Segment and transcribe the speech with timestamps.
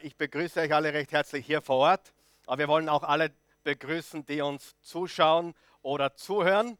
[0.00, 2.12] Ich begrüße euch alle recht herzlich hier vor Ort,
[2.46, 3.32] aber wir wollen auch alle
[3.64, 6.78] begrüßen, die uns zuschauen oder zuhören.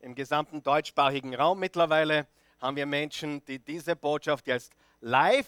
[0.00, 2.26] Im gesamten deutschsprachigen Raum mittlerweile
[2.60, 5.46] haben wir Menschen, die diese Botschaft jetzt live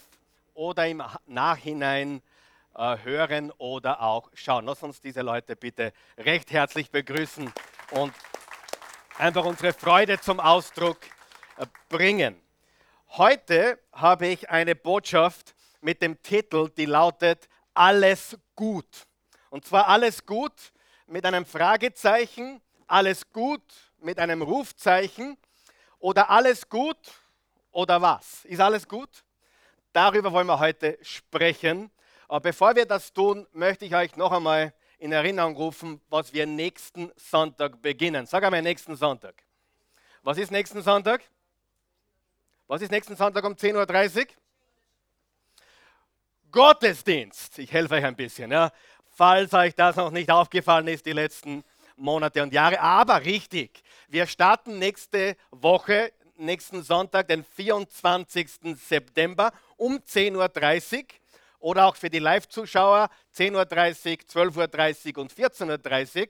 [0.55, 2.23] oder im Nachhinein
[2.77, 4.67] äh, hören oder auch schauen.
[4.67, 7.53] Lass uns diese Leute bitte recht herzlich begrüßen
[7.91, 8.15] und
[9.17, 10.99] einfach unsere Freude zum Ausdruck
[11.57, 12.41] äh, bringen.
[13.09, 19.07] Heute habe ich eine Botschaft, mit dem Titel, die lautet Alles gut.
[19.51, 20.73] Und zwar alles gut
[21.07, 23.63] mit einem Fragezeichen, alles gut
[24.01, 25.37] mit einem Rufzeichen
[25.99, 26.99] oder alles gut
[27.71, 28.45] oder was?
[28.45, 29.25] Ist alles gut?
[29.93, 31.91] Darüber wollen wir heute sprechen.
[32.29, 36.47] Aber bevor wir das tun, möchte ich euch noch einmal in Erinnerung rufen, was wir
[36.47, 38.27] nächsten Sonntag beginnen.
[38.27, 39.43] Sag einmal nächsten Sonntag.
[40.23, 41.23] Was ist nächsten Sonntag?
[42.67, 44.27] Was ist nächsten Sonntag um 10.30 Uhr?
[46.51, 47.59] Gottesdienst.
[47.59, 48.73] Ich helfe euch ein bisschen, ja,
[49.15, 51.63] falls euch das noch nicht aufgefallen ist, die letzten
[51.97, 52.81] Monate und Jahre.
[52.81, 58.49] Aber richtig, wir starten nächste Woche, nächsten Sonntag, den 24.
[58.77, 61.05] September um 10.30 Uhr
[61.59, 66.29] oder auch für die Live-Zuschauer 10.30 Uhr, 12.30 Uhr und 14.30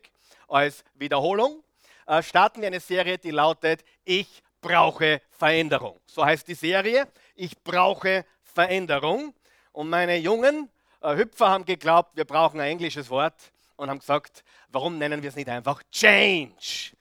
[0.48, 1.62] Uhr als Wiederholung.
[2.06, 6.00] Äh, starten wir eine Serie, die lautet Ich brauche Veränderung.
[6.06, 7.06] So heißt die Serie.
[7.36, 9.34] Ich brauche Veränderung.
[9.78, 10.68] Und meine jungen
[11.00, 15.28] äh, Hüpfer haben geglaubt, wir brauchen ein englisches Wort und haben gesagt, warum nennen wir
[15.28, 16.96] es nicht einfach Change?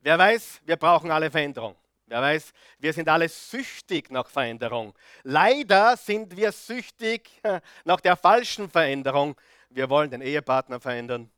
[0.00, 1.74] Wer weiß, wir brauchen alle Veränderung.
[2.06, 4.94] Wer weiß, wir sind alle süchtig nach Veränderung.
[5.24, 7.28] Leider sind wir süchtig
[7.84, 9.34] nach der falschen Veränderung.
[9.68, 11.28] Wir wollen den Ehepartner verändern.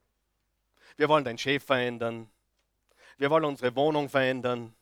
[0.98, 2.28] Wir wollen den Chef verändern.
[3.16, 4.74] Wir wollen unsere Wohnung verändern.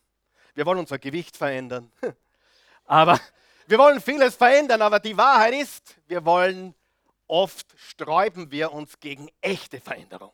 [0.55, 1.89] Wir wollen unser Gewicht verändern.
[2.85, 3.17] Aber
[3.71, 6.75] wir wollen vieles verändern, aber die Wahrheit ist, wir wollen
[7.27, 10.33] oft sträuben wir uns gegen echte Veränderung.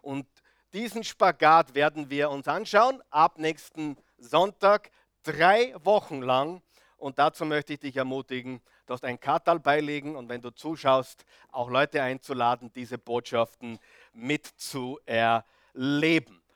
[0.00, 0.26] Und
[0.72, 4.90] diesen Spagat werden wir uns anschauen ab nächsten Sonntag,
[5.24, 6.62] drei Wochen lang.
[6.96, 11.26] Und dazu möchte ich dich ermutigen, du hast ein Katal beilegen und wenn du zuschaust,
[11.52, 13.78] auch Leute einzuladen, diese Botschaften
[14.14, 15.44] mitzuerleben.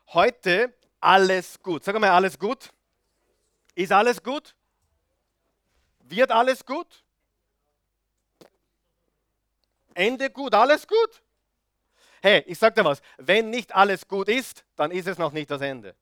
[0.08, 1.84] Heute alles gut.
[1.84, 2.70] Sag mal, alles gut?
[3.74, 4.54] Ist alles gut?
[6.12, 7.02] Wird alles gut?
[9.94, 11.22] Ende gut, alles gut?
[12.20, 15.50] Hey, ich sag dir was, wenn nicht alles gut ist, dann ist es noch nicht
[15.50, 15.96] das Ende.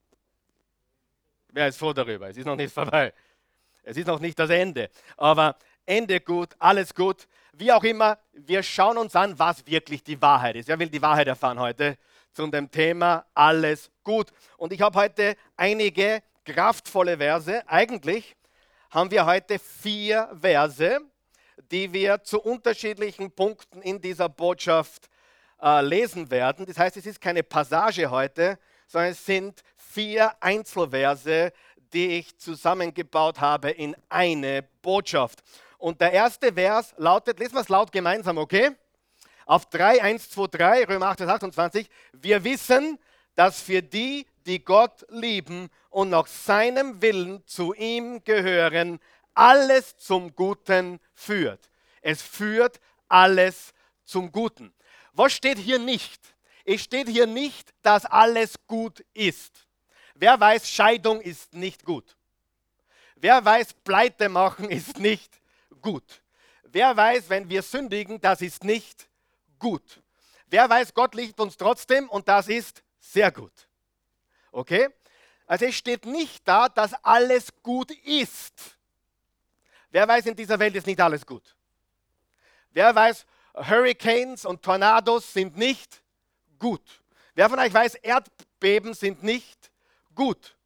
[1.51, 2.29] Wer ist froh darüber?
[2.29, 3.13] Es ist noch nicht vorbei.
[3.85, 4.91] Es ist noch nicht das Ende.
[5.17, 5.57] Aber
[5.87, 7.29] Ende gut, alles gut.
[7.53, 10.67] Wie auch immer, wir schauen uns an, was wirklich die Wahrheit ist.
[10.67, 11.97] Wer will die Wahrheit erfahren heute
[12.33, 14.33] zu dem Thema alles gut?
[14.57, 17.63] Und ich habe heute einige kraftvolle Verse.
[17.69, 18.37] Eigentlich
[18.91, 21.01] haben wir heute vier Verse,
[21.71, 25.09] die wir zu unterschiedlichen Punkten in dieser Botschaft
[25.63, 26.67] äh, lesen werden.
[26.67, 28.59] Das heißt, es ist keine Passage heute,
[28.89, 31.53] sondern es sind vier Einzelverse,
[31.93, 35.41] die ich zusammengebaut habe in eine Botschaft.
[35.79, 38.71] Und der erste Vers lautet, lesen wir es laut gemeinsam, okay?
[39.47, 41.89] Auf 3, 1, 2, 3, Römer 8, 28.
[42.13, 42.99] Wir wissen,
[43.35, 49.01] dass für die, die Gott lieben und nach seinem Willen zu ihm gehören,
[49.35, 51.71] alles zum Guten führt.
[52.03, 53.73] Es führt alles
[54.05, 54.73] zum Guten.
[55.13, 56.21] Was steht hier nicht?
[56.65, 59.67] Es steht hier nicht, dass alles gut ist.
[60.15, 62.17] Wer weiß, Scheidung ist nicht gut.
[63.17, 65.41] Wer weiß, Pleite machen ist nicht
[65.81, 66.23] gut.
[66.65, 69.09] Wer weiß, wenn wir sündigen, das ist nicht
[69.59, 70.03] gut.
[70.47, 73.69] Wer weiß, Gott liebt uns trotzdem und das ist sehr gut.
[74.53, 74.89] Okay?
[75.47, 78.79] Also es steht nicht da, dass alles gut ist.
[79.91, 81.57] Wer weiß, in dieser Welt ist nicht alles gut.
[82.71, 86.03] Wer weiß, Hurricanes und Tornados sind nicht
[86.59, 87.03] gut.
[87.35, 89.73] Wer von euch weiß, Erdbeben sind nicht
[90.15, 90.57] gut.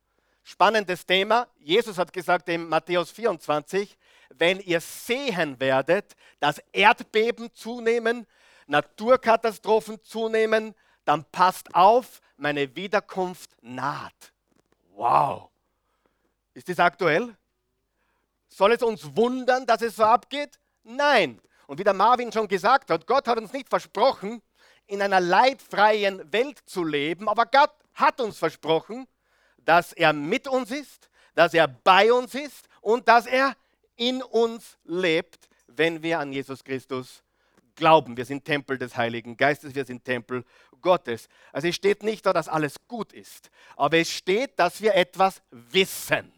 [0.43, 1.49] Spannendes Thema.
[1.59, 3.97] Jesus hat gesagt in Matthäus 24,
[4.35, 8.27] wenn ihr sehen werdet, dass Erdbeben zunehmen,
[8.67, 10.75] Naturkatastrophen zunehmen,
[11.05, 14.33] dann passt auf, meine Wiederkunft naht.
[14.95, 15.51] Wow.
[16.55, 17.37] Ist das aktuell?
[18.49, 20.59] Soll es uns wundern, dass es so abgeht?
[20.85, 21.41] Nein.
[21.67, 24.43] Und wie der Marvin schon gesagt hat, Gott hat uns nicht versprochen,
[24.87, 29.07] in einer leidfreien Welt zu leben, aber Gott hat uns versprochen,
[29.65, 33.57] dass er mit uns ist, dass er bei uns ist und dass er
[33.97, 37.23] in uns lebt, wenn wir an Jesus Christus
[37.75, 38.17] glauben.
[38.17, 40.45] Wir sind Tempel des Heiligen Geistes, wir sind Tempel
[40.85, 41.29] Gottes.
[41.51, 45.43] Also es steht nicht da, dass alles gut ist, aber es steht, dass wir etwas
[45.51, 46.33] wissen.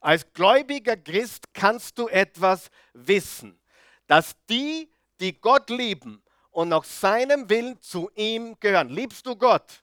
[0.00, 3.58] Als gläubiger Christ kannst du etwas wissen,
[4.06, 4.88] dass die,
[5.18, 8.90] die Gott lieben und nach seinem Willen zu ihm gehören.
[8.90, 9.82] Liebst du Gott?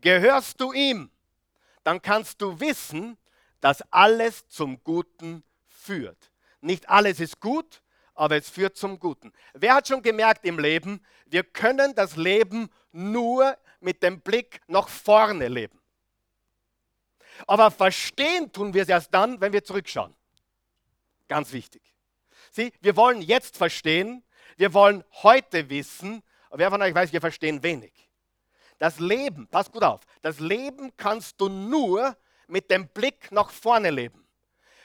[0.00, 1.10] Gehörst du ihm?
[1.84, 3.16] Dann kannst du wissen,
[3.60, 6.32] dass alles zum Guten führt.
[6.60, 7.82] Nicht alles ist gut,
[8.16, 9.32] aber es führt zum Guten.
[9.54, 14.88] Wer hat schon gemerkt im Leben, wir können das Leben nur mit dem Blick nach
[14.88, 15.78] vorne leben.
[17.46, 20.14] Aber verstehen tun wir es erst dann, wenn wir zurückschauen.
[21.28, 21.82] Ganz wichtig.
[22.50, 24.24] Sieh, wir wollen jetzt verstehen,
[24.56, 27.92] wir wollen heute wissen, aber wer von euch weiß, wir verstehen wenig.
[28.78, 32.16] Das Leben, pass gut auf, das Leben kannst du nur
[32.46, 34.26] mit dem Blick nach vorne leben.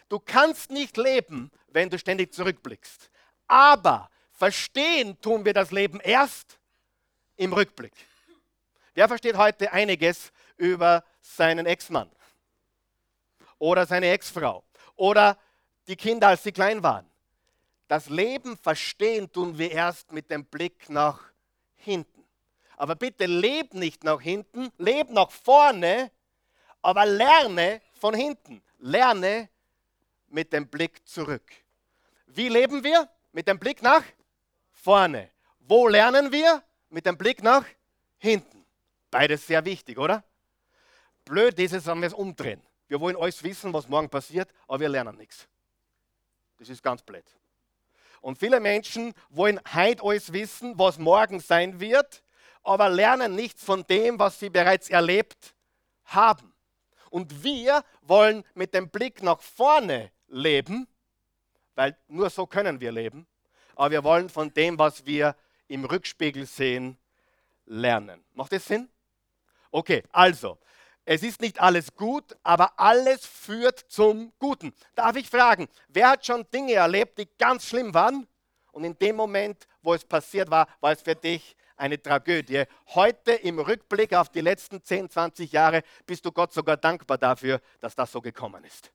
[0.10, 3.10] Du kannst nicht leben, wenn du ständig zurückblickst.
[3.48, 6.61] Aber verstehen tun wir das Leben erst
[7.38, 7.94] im Rückblick.
[8.94, 12.10] Wer versteht heute einiges über seinen Ex-Mann?
[13.58, 14.64] Oder seine Ex-Frau?
[14.96, 15.38] Oder
[15.88, 17.06] die Kinder, als sie klein waren?
[17.88, 21.20] Das Leben verstehen tun wir erst mit dem Blick nach
[21.76, 22.26] hinten.
[22.78, 26.10] Aber bitte leb nicht nach hinten, leb nach vorne,
[26.82, 28.62] aber lerne von hinten.
[28.80, 29.50] Lerne
[30.30, 31.44] mit dem Blick zurück.
[32.28, 33.10] Wie leben wir?
[33.32, 34.04] Mit dem Blick nach
[34.72, 35.30] vorne.
[35.60, 36.64] Wo lernen wir?
[36.92, 37.66] Mit dem Blick nach
[38.18, 38.66] hinten.
[39.10, 40.24] Beides sehr wichtig, oder?
[41.24, 42.62] Blöd ist es, wenn wir es umdrehen.
[42.90, 45.48] Wir wollen alles wissen, was morgen passiert, aber wir lernen nichts.
[46.60, 47.24] Das ist ganz blöd.
[48.20, 52.24] Und viele Menschen wollen heute alles wissen, was morgen sein wird,
[52.62, 55.56] aber lernen nichts von dem, was sie bereits erlebt
[56.04, 56.54] haben.
[57.10, 60.88] Und wir wollen mit dem Blick nach vorne leben,
[61.76, 63.26] weil nur so können wir leben,
[63.76, 65.38] aber wir wollen von dem, was wir
[65.72, 66.98] im Rückspiegel sehen,
[67.66, 68.24] lernen.
[68.34, 68.90] Macht das Sinn?
[69.72, 70.58] Okay, also,
[71.06, 74.74] es ist nicht alles gut, aber alles führt zum Guten.
[74.96, 78.28] Darf ich fragen, wer hat schon Dinge erlebt, die ganz schlimm waren?
[78.74, 82.66] Und in dem Moment, wo es passiert war, war es für dich eine Tragödie.
[82.88, 87.62] Heute im Rückblick auf die letzten 10, 20 Jahre bist du Gott sogar dankbar dafür,
[87.80, 88.92] dass das so gekommen ist.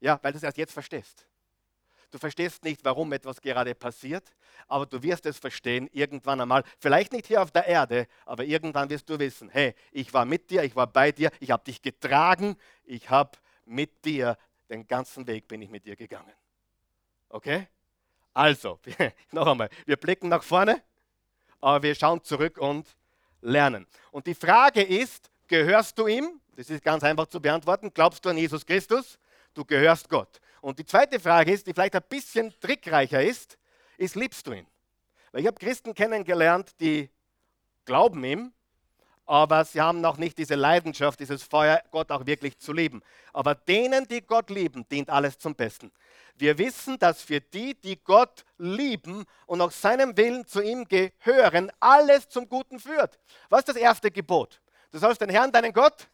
[0.00, 1.26] Ja, weil du es erst jetzt verstehst.
[2.12, 4.34] Du verstehst nicht, warum etwas gerade passiert,
[4.68, 6.62] aber du wirst es verstehen irgendwann einmal.
[6.78, 10.50] Vielleicht nicht hier auf der Erde, aber irgendwann wirst du wissen, hey, ich war mit
[10.50, 13.30] dir, ich war bei dir, ich habe dich getragen, ich habe
[13.64, 14.36] mit dir
[14.68, 16.32] den ganzen Weg bin ich mit dir gegangen.
[17.30, 17.66] Okay?
[18.34, 18.78] Also,
[19.30, 20.82] noch einmal, wir blicken nach vorne,
[21.62, 22.94] aber wir schauen zurück und
[23.40, 23.86] lernen.
[24.10, 26.42] Und die Frage ist, gehörst du ihm?
[26.56, 27.90] Das ist ganz einfach zu beantworten.
[27.94, 29.18] Glaubst du an Jesus Christus?
[29.54, 30.42] Du gehörst Gott.
[30.62, 33.58] Und die zweite Frage ist, die vielleicht ein bisschen trickreicher ist,
[33.98, 34.66] ist, liebst du ihn?
[35.32, 37.10] Weil ich habe Christen kennengelernt, die
[37.84, 38.52] glauben ihm,
[39.26, 43.02] aber sie haben noch nicht diese Leidenschaft, dieses Feuer, Gott auch wirklich zu lieben.
[43.32, 45.90] Aber denen, die Gott lieben, dient alles zum Besten.
[46.36, 51.72] Wir wissen, dass für die, die Gott lieben und nach seinem Willen zu ihm gehören,
[51.80, 53.18] alles zum Guten führt.
[53.48, 54.60] Was ist das erste Gebot?
[54.92, 56.08] Du sollst den Herrn, deinen Gott,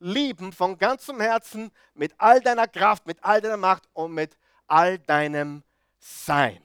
[0.00, 4.36] lieben von ganzem Herzen, mit all deiner Kraft, mit all deiner Macht und mit
[4.66, 5.62] all deinem
[5.98, 6.62] Sein.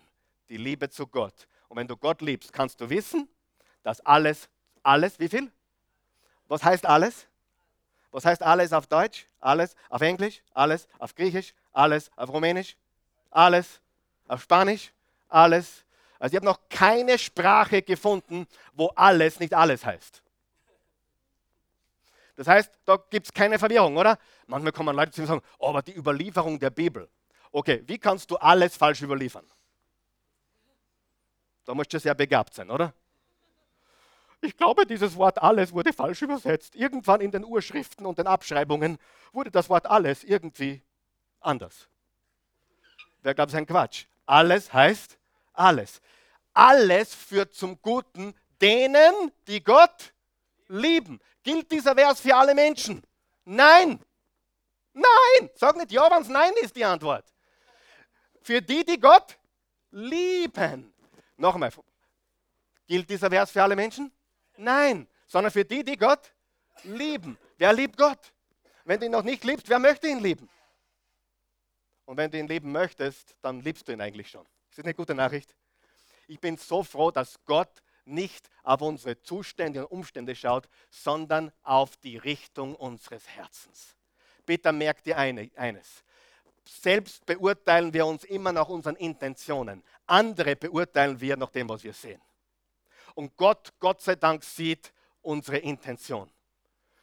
[0.49, 1.47] Die Liebe zu Gott.
[1.67, 3.27] Und wenn du Gott liebst, kannst du wissen,
[3.81, 4.49] dass alles,
[4.83, 5.51] alles, wie viel?
[6.47, 7.27] Was heißt alles?
[8.11, 9.25] Was heißt alles auf Deutsch?
[9.39, 10.43] Alles auf Englisch?
[10.53, 11.53] Alles auf Griechisch?
[11.71, 12.77] Alles auf Rumänisch?
[13.31, 13.81] Alles
[14.27, 14.91] auf Spanisch?
[15.29, 15.83] Alles.
[16.19, 20.22] Also ich habe noch keine Sprache gefunden, wo alles nicht alles heißt.
[22.35, 24.17] Das heißt, da gibt es keine Verwirrung, oder?
[24.47, 27.09] Manchmal kommen Leute zu mir und sagen, oh, aber die Überlieferung der Bibel.
[27.51, 29.45] Okay, wie kannst du alles falsch überliefern?
[31.65, 32.93] Da musst du sehr begabt sein, oder?
[34.41, 36.75] Ich glaube, dieses Wort alles wurde falsch übersetzt.
[36.75, 38.97] Irgendwann in den Urschriften und den Abschreibungen
[39.31, 40.81] wurde das Wort alles irgendwie
[41.39, 41.87] anders.
[43.21, 44.05] Wer glaubt, es ist ein Quatsch?
[44.25, 45.17] Alles heißt
[45.53, 46.01] alles.
[46.53, 50.12] Alles führt zum Guten denen, die Gott
[50.73, 51.19] lieben.
[51.43, 53.01] Gilt dieser Vers für alle Menschen?
[53.45, 53.99] Nein.
[54.93, 55.49] Nein.
[55.55, 57.25] Sag nicht ja, wenn es Nein ist, die Antwort.
[58.41, 59.37] Für die, die Gott
[59.91, 60.93] lieben.
[61.37, 61.71] Nochmal.
[62.87, 64.11] Gilt dieser Vers für alle Menschen?
[64.57, 65.07] Nein.
[65.27, 66.33] Sondern für die, die Gott
[66.83, 67.37] lieben.
[67.57, 68.33] Wer liebt Gott?
[68.83, 70.49] Wenn du ihn noch nicht liebst, wer möchte ihn lieben?
[72.05, 74.45] Und wenn du ihn lieben möchtest, dann liebst du ihn eigentlich schon.
[74.69, 75.55] Ist das eine gute Nachricht?
[76.27, 81.97] Ich bin so froh, dass Gott nicht auf unsere Zustände und Umstände schaut, sondern auf
[81.97, 83.95] die Richtung unseres Herzens.
[84.45, 86.03] Bitte merkt ihr eine, eines.
[86.65, 89.83] Selbst beurteilen wir uns immer nach unseren Intentionen.
[90.05, 92.21] Andere beurteilen wir nach dem, was wir sehen.
[93.15, 94.91] Und Gott, Gott sei Dank, sieht
[95.21, 96.29] unsere Intention.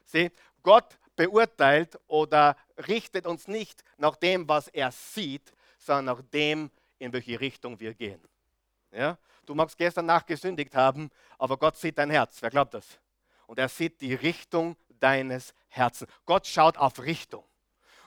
[0.05, 0.31] Sieh,
[0.63, 2.57] Gott beurteilt oder
[2.89, 7.95] richtet uns nicht nach dem, was er sieht, sondern nach dem, in welche Richtung wir
[7.95, 8.21] gehen.
[8.91, 9.19] Ja?
[9.51, 12.41] Du magst gestern Nacht gesündigt haben, aber Gott sieht dein Herz.
[12.41, 12.87] Wer glaubt das?
[13.49, 16.09] Und er sieht die Richtung deines Herzens.
[16.25, 17.43] Gott schaut auf Richtung.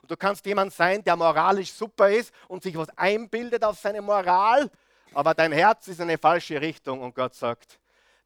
[0.01, 4.01] Und du kannst jemand sein, der moralisch super ist und sich was einbildet auf seine
[4.01, 4.71] Moral,
[5.13, 7.77] aber dein Herz ist eine falsche Richtung und Gott sagt,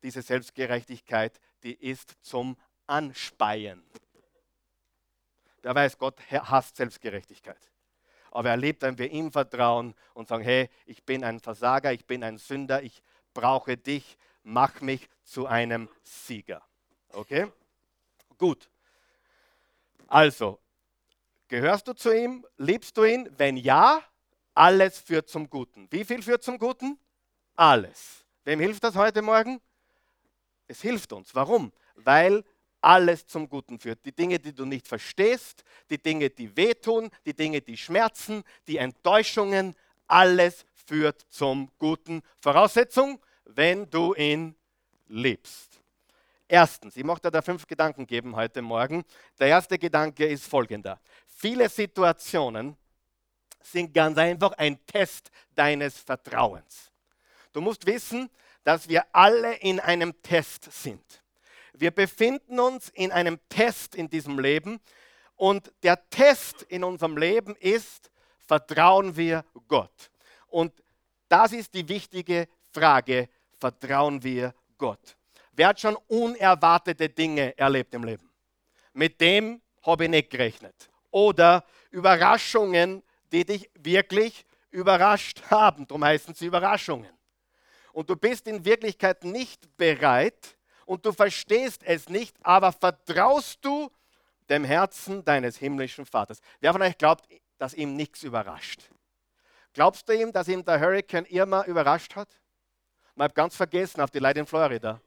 [0.03, 2.55] diese Selbstgerechtigkeit, die ist zum
[2.86, 3.83] Anspeien.
[5.63, 7.71] Wer weiß, Gott hasst Selbstgerechtigkeit.
[8.31, 12.05] Aber er lebt, wenn wir ihm vertrauen und sagen, hey, ich bin ein Versager, ich
[12.05, 13.01] bin ein Sünder, ich
[13.34, 16.62] brauche dich, mach mich zu einem Sieger.
[17.13, 17.48] Okay?
[18.38, 18.69] Gut.
[20.07, 20.60] Also,
[21.48, 22.46] gehörst du zu ihm?
[22.57, 23.29] Liebst du ihn?
[23.38, 24.01] Wenn ja,
[24.53, 25.88] alles führt zum Guten.
[25.91, 26.98] Wie viel führt zum Guten?
[27.55, 28.25] Alles.
[28.43, 29.62] Wem hilft das heute Morgen?
[30.67, 31.36] Es hilft uns.
[31.36, 31.72] Warum?
[31.96, 32.43] Weil
[32.88, 34.00] alles zum Guten führt.
[34.06, 38.77] Die Dinge, die du nicht verstehst, die Dinge, die wehtun, die Dinge, die schmerzen, die
[38.77, 39.75] Enttäuschungen,
[40.08, 42.22] alles führt zum Guten.
[42.39, 44.56] Voraussetzung, wenn du ihn
[45.10, 45.82] liebst.
[46.48, 49.03] Erstens, ich möchte da fünf Gedanken geben heute Morgen.
[49.38, 50.98] Der erste Gedanke ist folgender.
[51.27, 52.77] Viele Situationen
[53.62, 56.89] sind ganz einfach ein Test deines Vertrauens.
[57.51, 58.29] Du musst wissen,
[58.63, 61.22] dass wir alle in einem Test sind.
[61.79, 64.79] Wir befinden uns in einem Test in diesem Leben
[65.36, 70.12] und der Test in unserem Leben ist, vertrauen wir Gott?
[70.48, 70.74] Und
[71.29, 73.29] das ist die wichtige Frage,
[73.60, 75.17] vertrauen wir Gott?
[75.51, 78.29] Wer hat schon unerwartete Dinge erlebt im Leben?
[78.93, 80.89] Mit dem habe ich nicht gerechnet.
[81.12, 85.88] Oder Überraschungen, die dich wirklich überrascht haben.
[85.88, 87.12] Darum heißen sie Überraschungen.
[87.93, 90.56] Und du bist in Wirklichkeit nicht bereit,
[90.88, 93.91] und du verstehst es nicht, aber vertraust du
[94.50, 96.39] dem Herzen deines himmlischen Vaters.
[96.62, 97.27] Wer von euch glaubt,
[97.58, 98.89] dass ihm nichts überrascht?
[99.74, 102.29] Glaubst du ihm, dass ihm der Hurricane Irma überrascht hat?
[103.15, 105.01] Ich habe ganz vergessen auf die Leute in Florida.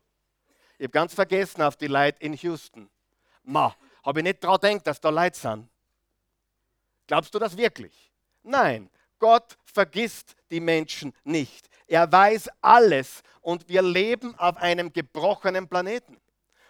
[0.76, 2.90] Ich habe ganz vergessen auf die Leute in Houston.
[3.42, 5.68] Ma, habe ich nicht daran gedacht, dass da Leute sind.
[7.06, 8.12] Glaubst du das wirklich?
[8.42, 11.68] Nein, Gott vergisst die Menschen nicht.
[11.86, 16.20] Er weiß alles und wir leben auf einem gebrochenen Planeten.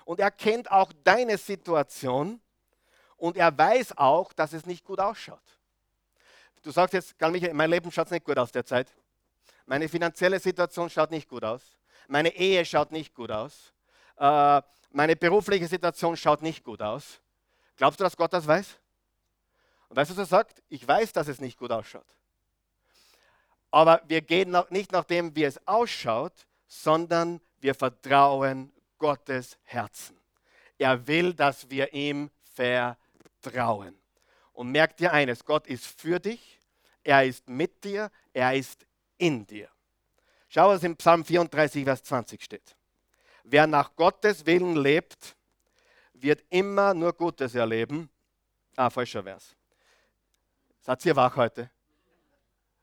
[0.04, 2.40] Und er kennt auch deine Situation
[3.16, 5.40] und er weiß auch, dass es nicht gut ausschaut.
[6.62, 8.92] Du sagst jetzt, Karl Michael, mein Leben schaut nicht gut aus derzeit.
[9.64, 11.62] Meine finanzielle Situation schaut nicht gut aus.
[12.09, 13.73] Meine Ehe schaut nicht gut aus.
[14.16, 17.21] Äh, meine berufliche Situation schaut nicht gut aus.
[17.76, 18.78] Glaubst du, dass Gott das weiß?
[19.88, 20.62] Und weißt du, was er sagt?
[20.69, 22.07] Ich weiß, dass es nicht gut ausschaut.
[23.71, 30.17] Aber wir gehen nicht nach dem, wie es ausschaut, sondern wir vertrauen Gottes Herzen.
[30.79, 33.97] Er will, dass wir ihm vertrauen.
[34.53, 36.59] Und merk dir eines, Gott ist für dich,
[37.03, 38.87] er ist mit dir, er ist
[39.19, 39.69] in dir.
[40.49, 42.77] Schau, was im Psalm 34, Vers 20 steht.
[43.45, 45.37] Wer nach Gottes Willen lebt,
[46.12, 48.11] wird immer nur Gutes erleben.
[48.77, 49.57] Ah, falscher Vers.
[50.81, 51.71] Seid ihr wach heute?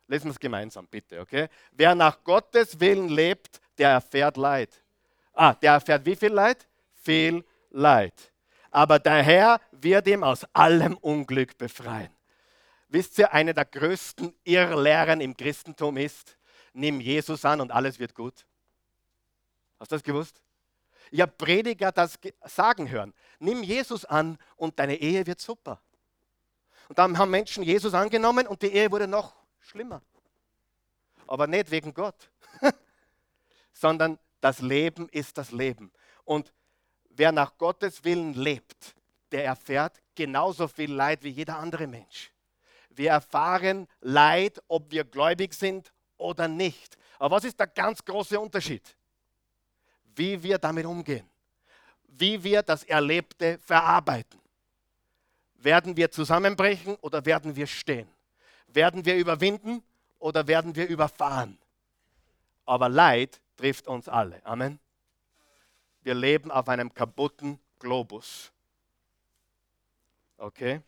[0.08, 1.50] Lesen wir es gemeinsam, bitte, okay?
[1.72, 4.84] Wer nach Gottes Willen lebt, der erfährt Leid.
[5.34, 6.68] Ah, der erfährt wie viel Leid?
[6.94, 8.32] Viel Leid.
[8.72, 12.12] Aber der Herr wird ihm aus allem Unglück befreien.
[12.90, 16.38] Wisst ihr, eine der größten Irrlehren im Christentum ist,
[16.74, 18.46] nimm Jesus an und alles wird gut.
[19.80, 20.42] Hast du das gewusst?
[21.12, 23.14] Ich habe Prediger das sagen hören.
[23.40, 25.82] Nimm Jesus an und deine Ehe wird super.
[26.88, 29.36] Und dann haben Menschen Jesus angenommen und die Ehe wurde noch
[29.68, 30.02] schlimmer.
[31.28, 32.30] Aber nicht wegen Gott,
[33.74, 35.92] sondern das Leben ist das Leben.
[36.24, 36.54] Und
[37.10, 38.96] wer nach Gottes Willen lebt,
[39.32, 42.32] der erfährt genauso viel Leid wie jeder andere Mensch.
[42.90, 46.98] Wir erfahren Leid, ob wir gläubig sind oder nicht.
[47.20, 48.96] Aber was ist der ganz große Unterschied?
[50.16, 51.28] Wie wir damit umgehen.
[52.08, 54.40] Wie wir das Erlebte verarbeiten.
[55.56, 58.08] Werden wir zusammenbrechen oder werden wir stehen?
[58.68, 59.84] Werden wir überwinden
[60.20, 61.58] oder werden wir überfahren?
[62.66, 64.46] Aber Leid trifft uns alle.
[64.46, 64.80] Amen.
[66.04, 68.52] Wir leben auf einem kaputten Globus.
[70.38, 70.82] Okay?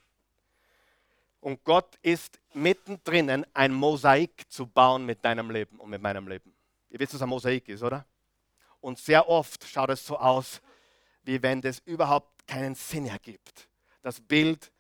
[1.42, 6.54] Und Gott ist mittendrin, ein Mosaik zu bauen mit deinem Leben und mit meinem Leben.
[6.90, 8.06] Ihr wisst, was ein Mosaik ist, oder?
[8.82, 10.62] Und sehr oft schaut es so aus,
[11.24, 13.68] wie wenn das überhaupt keinen Sinn ergibt.
[14.02, 14.72] Das Bild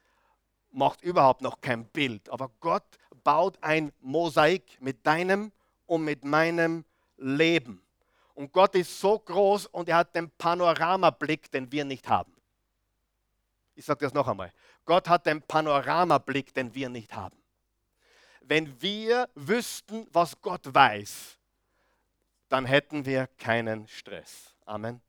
[0.71, 2.83] macht überhaupt noch kein Bild, aber Gott
[3.23, 5.51] baut ein Mosaik mit deinem
[5.85, 6.85] und mit meinem
[7.17, 7.81] Leben.
[8.33, 12.33] Und Gott ist so groß und er hat den Panoramablick, den wir nicht haben.
[13.75, 14.53] Ich sage das noch einmal.
[14.85, 17.37] Gott hat den Panoramablick, den wir nicht haben.
[18.41, 21.37] Wenn wir wüssten, was Gott weiß,
[22.47, 24.55] dann hätten wir keinen Stress.
[24.65, 25.01] Amen.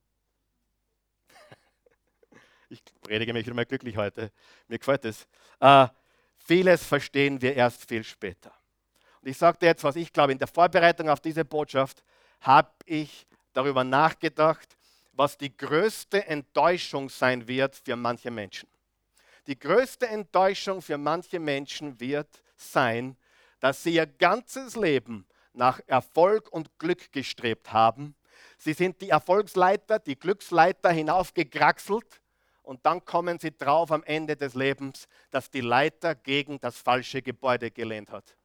[2.71, 4.31] Ich predige mich immer glücklich heute.
[4.69, 5.27] Mir gefällt es.
[5.59, 5.89] Äh,
[6.39, 8.53] vieles verstehen wir erst viel später.
[9.21, 12.05] Und ich sage dir jetzt, was ich glaube, in der Vorbereitung auf diese Botschaft
[12.41, 14.77] habe ich darüber nachgedacht,
[15.13, 18.69] was die größte Enttäuschung sein wird für manche Menschen.
[19.49, 23.17] Die größte Enttäuschung für manche Menschen wird sein,
[23.59, 28.15] dass sie ihr ganzes Leben nach Erfolg und Glück gestrebt haben.
[28.59, 32.21] Sie sind die Erfolgsleiter, die Glücksleiter hinaufgekraxelt
[32.71, 37.21] und dann kommen sie drauf am Ende des Lebens, dass die Leiter gegen das falsche
[37.21, 38.37] Gebäude gelehnt hat.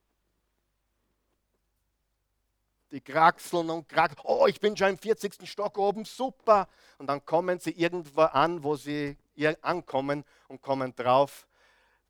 [2.90, 4.22] Die kraxeln und kraxeln.
[4.24, 5.48] Oh, ich bin schon im 40.
[5.48, 6.68] Stock oben, super.
[6.98, 9.16] Und dann kommen sie irgendwo an, wo sie
[9.62, 11.46] ankommen und kommen drauf.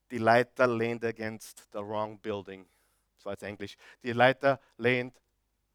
[0.09, 2.65] Die Leiter lehnt against the wrong building.
[3.17, 3.75] Das war jetzt Englisch.
[4.03, 5.19] Die Leiter lehnt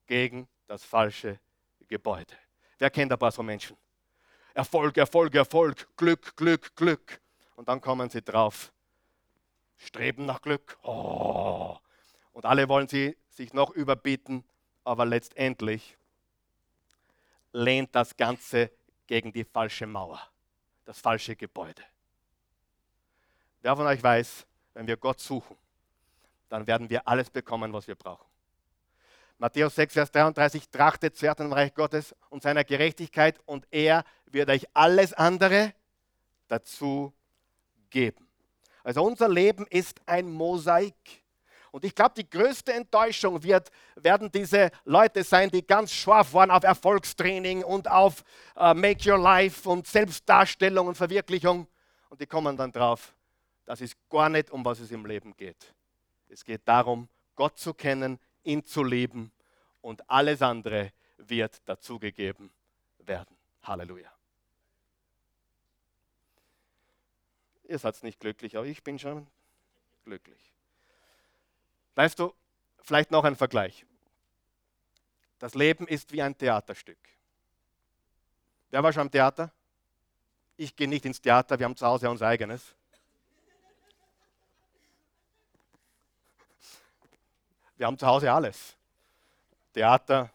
[0.06, 1.38] gegen das falsche
[1.87, 2.32] Gebäude.
[2.78, 3.76] Wer kennt ein paar so Menschen?
[4.54, 7.21] Erfolg, Erfolg, Erfolg, Glück, Glück, Glück.
[7.57, 8.73] Und dann kommen sie drauf.
[9.76, 10.78] Streben nach Glück.
[10.83, 11.76] Oh.
[12.33, 14.45] Und alle wollen sie sich noch überbieten
[14.85, 15.97] aber letztendlich
[17.52, 18.71] lehnt das Ganze
[19.07, 20.21] gegen die falsche Mauer,
[20.85, 21.83] das falsche Gebäude.
[23.62, 25.57] Wer von euch weiß, wenn wir Gott suchen,
[26.49, 28.30] dann werden wir alles bekommen, was wir brauchen.
[29.40, 34.50] Matthäus 6, Vers 33, trachtet zuerst dem Reich Gottes und seiner Gerechtigkeit und er wird
[34.50, 35.73] euch alles andere
[36.47, 37.14] dazu
[37.88, 38.28] geben.
[38.85, 40.94] Also unser Leben ist ein Mosaik.
[41.70, 46.50] Und ich glaube, die größte Enttäuschung wird, werden diese Leute sein, die ganz scharf waren
[46.50, 48.23] auf Erfolgstraining und auf
[48.56, 51.66] uh, Make Your Life und Selbstdarstellung und Verwirklichung.
[52.11, 53.14] Und die kommen dann drauf,
[53.64, 55.73] das ist gar nicht, um was es im Leben geht.
[56.28, 59.32] Es geht darum, Gott zu kennen, ihn zu lieben
[59.80, 62.52] und alles andere wird dazugegeben
[62.99, 63.37] werden.
[63.62, 64.11] Halleluja.
[67.64, 69.26] Ihr seid nicht glücklich, aber ich bin schon
[70.05, 70.53] glücklich.
[71.94, 72.35] Weißt du,
[72.83, 73.87] vielleicht noch ein Vergleich.
[75.38, 76.98] Das Leben ist wie ein Theaterstück.
[78.70, 79.53] Wer war schon am Theater?
[80.57, 82.74] Ich gehe nicht ins Theater, wir haben zu Hause unser eigenes.
[87.81, 88.77] Wir haben zu Hause alles.
[89.73, 90.29] Theater,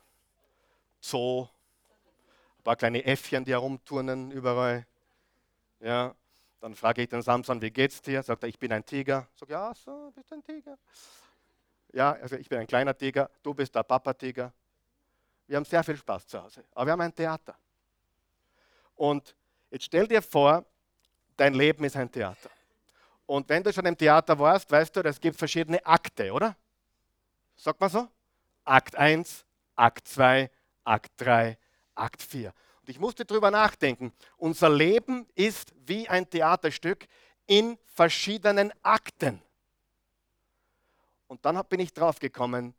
[1.00, 4.84] Zoo, ein paar kleine Äffchen, die herumturnen überall.
[5.80, 6.16] Ja,
[6.60, 8.24] dann frage ich den Samson, wie geht's dir?
[8.24, 9.28] Sagt er, ich bin ein Tiger.
[9.36, 10.76] Sag ja, so, bist du ein Tiger?
[11.94, 14.52] Ja, also ich bin ein kleiner Tiger, du bist der Papa-Tiger.
[15.46, 17.54] Wir haben sehr viel Spaß zu Hause, aber wir haben ein Theater.
[18.96, 19.36] Und
[19.70, 20.66] jetzt stell dir vor,
[21.38, 22.50] dein Leben ist ein Theater.
[23.28, 26.56] Und wenn du schon im Theater warst, weißt du, es gibt verschiedene Akte, oder?
[27.56, 28.08] Sagt man so?
[28.64, 30.50] Akt 1, Akt 2,
[30.84, 31.58] Akt 3,
[31.96, 32.54] Akt 4.
[32.82, 34.14] Und ich musste darüber nachdenken.
[34.38, 37.08] Unser Leben ist wie ein Theaterstück
[37.48, 39.42] in verschiedenen Akten.
[41.28, 42.76] Und dann bin ich drauf gekommen,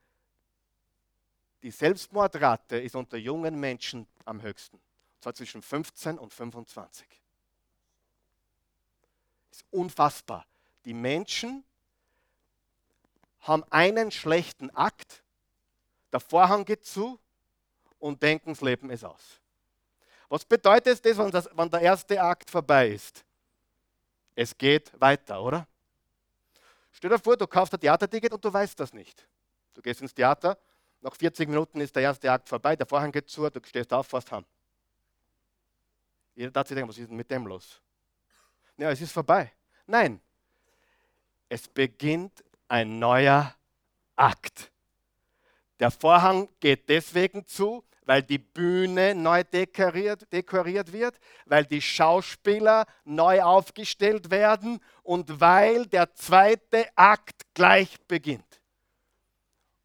[1.63, 4.77] die Selbstmordrate ist unter jungen Menschen am höchsten.
[4.77, 7.09] Und zwar zwischen 15 und 25.
[9.51, 10.47] Das ist unfassbar.
[10.85, 11.65] Die Menschen
[13.47, 15.23] haben einen schlechten Akt,
[16.13, 17.19] der Vorhang geht zu
[17.99, 19.41] und denken, das Leben ist aus.
[20.29, 23.25] Was bedeutet das, wenn, das, wenn der erste Akt vorbei ist?
[24.35, 25.67] Es geht weiter, oder?
[26.93, 29.27] Stell dir vor, du kaufst ein Theaterticket und du weißt das nicht.
[29.75, 30.59] Du gehst ins Theater,
[31.01, 34.09] nach 40 Minuten ist der erste Akt vorbei, der Vorhang geht zu, du stehst auf,
[34.09, 34.45] fast heim.
[36.35, 37.81] Jeder darf sich denken, was ist denn mit dem los?
[38.77, 39.53] Ja, es ist vorbei.
[39.87, 40.21] Nein,
[41.49, 43.55] es beginnt ein neuer
[44.17, 44.73] Akt.
[45.79, 52.87] Der Vorhang geht deswegen zu, weil die Bühne neu dekoriert, dekoriert wird, weil die Schauspieler
[53.05, 58.61] neu aufgestellt werden und weil der zweite Akt gleich beginnt.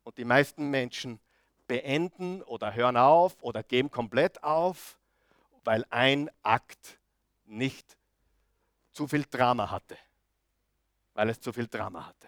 [0.03, 1.19] Und die meisten Menschen
[1.67, 4.97] beenden oder hören auf oder geben komplett auf,
[5.63, 6.99] weil ein Akt
[7.45, 7.97] nicht
[8.91, 9.97] zu viel Drama hatte.
[11.13, 12.27] Weil es zu viel Drama hatte.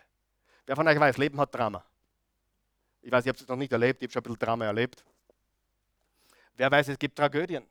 [0.65, 1.83] Wer von euch weiß, Leben hat Drama.
[3.01, 5.03] Ich weiß, ich habe es noch nicht erlebt, ich habe schon ein bisschen Drama erlebt.
[6.55, 7.65] Wer weiß, es gibt Tragödien.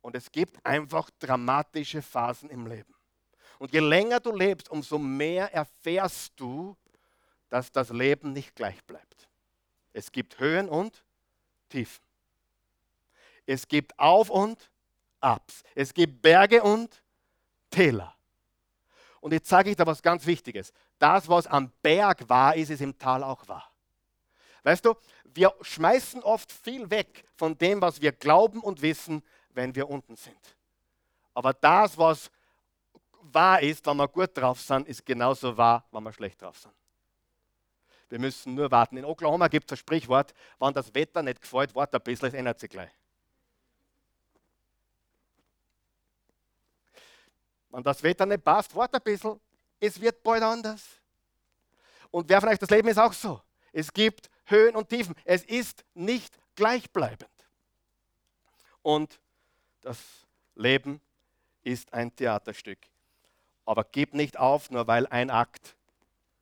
[0.00, 2.94] Und es gibt einfach dramatische Phasen im Leben.
[3.58, 6.76] Und je länger du lebst, umso mehr erfährst du,
[7.48, 9.28] dass das Leben nicht gleich bleibt.
[9.92, 11.04] Es gibt Höhen und
[11.68, 12.02] Tiefen.
[13.46, 14.70] Es gibt Auf und
[15.20, 15.62] Abs.
[15.74, 17.02] Es gibt Berge und
[17.70, 18.14] Täler.
[19.20, 20.72] Und jetzt sage ich da was ganz Wichtiges.
[20.98, 23.70] Das, was am Berg war, ist es im Tal auch wahr.
[24.64, 29.74] Weißt du, wir schmeißen oft viel weg von dem, was wir glauben und wissen, wenn
[29.74, 30.56] wir unten sind.
[31.34, 32.30] Aber das, was
[33.20, 36.74] wahr ist, wenn wir gut drauf sind, ist genauso wahr, wenn wir schlecht drauf sind.
[38.08, 38.96] Wir müssen nur warten.
[38.96, 42.34] In Oklahoma gibt es ein Sprichwort, wenn das Wetter nicht gefällt, warte ein bisschen, es
[42.34, 42.90] ändert sich gleich.
[47.70, 49.38] Wenn das Wetter nicht passt, warte ein bisschen,
[49.80, 50.82] es wird bald anders.
[52.10, 53.40] Und wer von euch das Leben ist auch so.
[53.72, 55.14] Es gibt Höhen und Tiefen.
[55.24, 57.30] Es ist nicht gleichbleibend.
[58.82, 59.20] Und
[59.82, 59.98] das
[60.54, 61.00] Leben
[61.62, 62.78] ist ein Theaterstück.
[63.64, 65.76] Aber gib nicht auf, nur weil ein Akt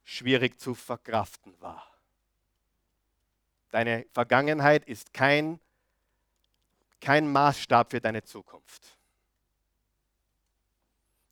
[0.05, 1.90] schwierig zu verkraften war.
[3.70, 5.59] Deine Vergangenheit ist kein,
[7.01, 8.95] kein Maßstab für deine Zukunft.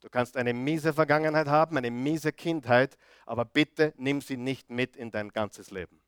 [0.05, 4.97] Du kannst eine miese Vergangenheit haben, eine miese Kindheit, aber bitte nimm sie nicht mit
[4.97, 5.99] in dein ganzes Leben.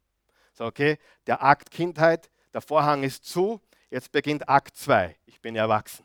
[0.52, 5.16] So, okay, der Akt Kindheit, der Vorhang ist zu, jetzt beginnt Akt 2.
[5.24, 6.04] Ich bin erwachsen.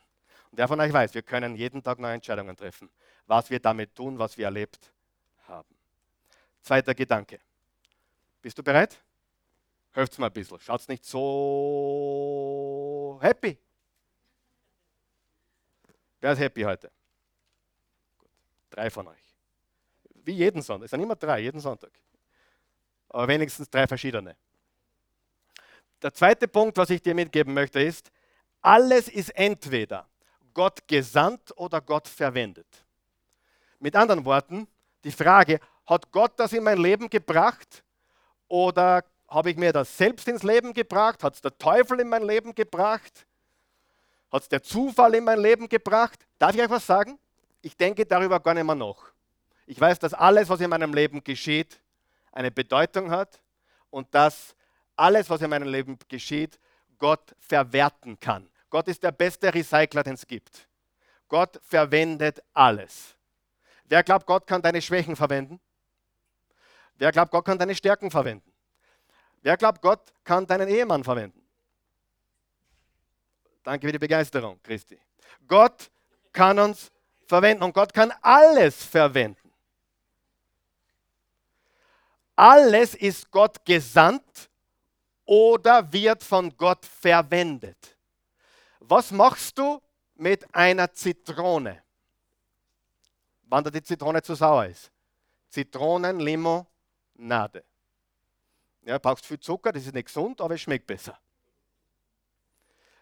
[0.50, 2.88] Und der von euch weiß, wir können jeden Tag neue Entscheidungen treffen,
[3.26, 4.90] was wir damit tun, was wir erlebt
[5.46, 5.68] haben.
[6.62, 7.40] Zweiter Gedanke.
[8.40, 8.98] Bist du bereit?
[9.90, 10.58] Hört mal ein bisschen.
[10.60, 12.38] Schaut nicht so
[13.20, 13.58] happy.
[16.22, 16.90] Wer ist happy heute?
[18.72, 19.36] Drei von euch.
[20.24, 20.86] Wie jeden Sonntag.
[20.86, 21.90] Es sind immer drei, jeden Sonntag.
[23.10, 24.34] Aber wenigstens drei verschiedene.
[26.00, 28.10] Der zweite Punkt, was ich dir mitgeben möchte, ist,
[28.62, 30.08] alles ist entweder
[30.54, 32.66] Gott gesandt oder Gott verwendet.
[33.78, 34.66] Mit anderen Worten,
[35.04, 37.84] die Frage, hat Gott das in mein Leben gebracht
[38.48, 41.22] oder habe ich mir das selbst ins Leben gebracht?
[41.22, 43.26] Hat es der Teufel in mein Leben gebracht?
[44.30, 46.26] Hat es der Zufall in mein Leben gebracht?
[46.38, 47.18] Darf ich euch was sagen?
[47.62, 49.12] Ich denke darüber gar nicht mehr nach.
[49.66, 51.80] Ich weiß, dass alles, was in meinem Leben geschieht,
[52.32, 53.40] eine Bedeutung hat
[53.90, 54.54] und dass
[54.96, 56.58] alles, was in meinem Leben geschieht,
[56.98, 58.48] Gott verwerten kann.
[58.68, 60.68] Gott ist der beste Recycler, den es gibt.
[61.28, 63.16] Gott verwendet alles.
[63.84, 65.60] Wer glaubt, Gott kann deine Schwächen verwenden?
[66.94, 68.52] Wer glaubt, Gott kann deine Stärken verwenden?
[69.42, 71.42] Wer glaubt, Gott kann deinen Ehemann verwenden?
[73.62, 74.98] Danke für die Begeisterung, Christi.
[75.46, 75.90] Gott
[76.32, 76.90] kann uns
[77.28, 77.62] verwenden.
[77.62, 79.52] Und Gott kann alles verwenden.
[82.34, 84.50] Alles ist Gott gesandt
[85.24, 87.96] oder wird von Gott verwendet.
[88.80, 89.80] Was machst du
[90.14, 91.82] mit einer Zitrone,
[93.42, 94.90] wann die Zitrone zu sauer ist?
[95.48, 97.64] Zitronenlimonade.
[98.84, 101.16] Ja, brauchst viel Zucker, das ist nicht gesund, aber es schmeckt besser.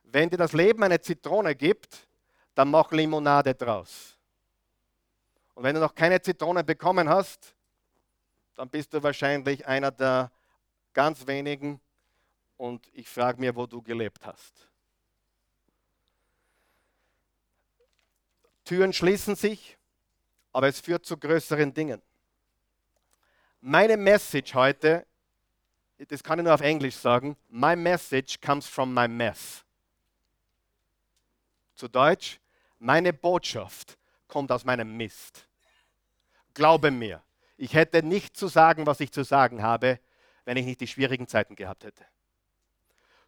[0.02, 2.06] Wenn dir das Leben eine Zitrone gibt,
[2.54, 4.16] dann mach Limonade draus.
[5.54, 7.54] Und wenn du noch keine Zitrone bekommen hast,
[8.54, 10.30] dann bist du wahrscheinlich einer der
[10.92, 11.80] ganz wenigen
[12.56, 14.68] und ich frage mir, wo du gelebt hast.
[18.64, 19.78] Türen schließen sich,
[20.52, 22.02] aber es führt zu größeren Dingen.
[23.60, 25.06] Meine Message heute,
[26.08, 29.64] das kann ich nur auf Englisch sagen, my message comes from my mess.
[31.80, 32.40] Zu Deutsch,
[32.78, 33.96] meine Botschaft
[34.28, 35.48] kommt aus meinem Mist.
[36.52, 37.22] Glaube mir,
[37.56, 39.98] ich hätte nicht zu sagen, was ich zu sagen habe,
[40.44, 42.04] wenn ich nicht die schwierigen Zeiten gehabt hätte.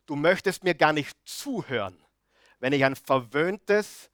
[0.04, 1.96] Du möchtest mir gar nicht zuhören,
[2.60, 4.10] wenn ich ein verwöhntes,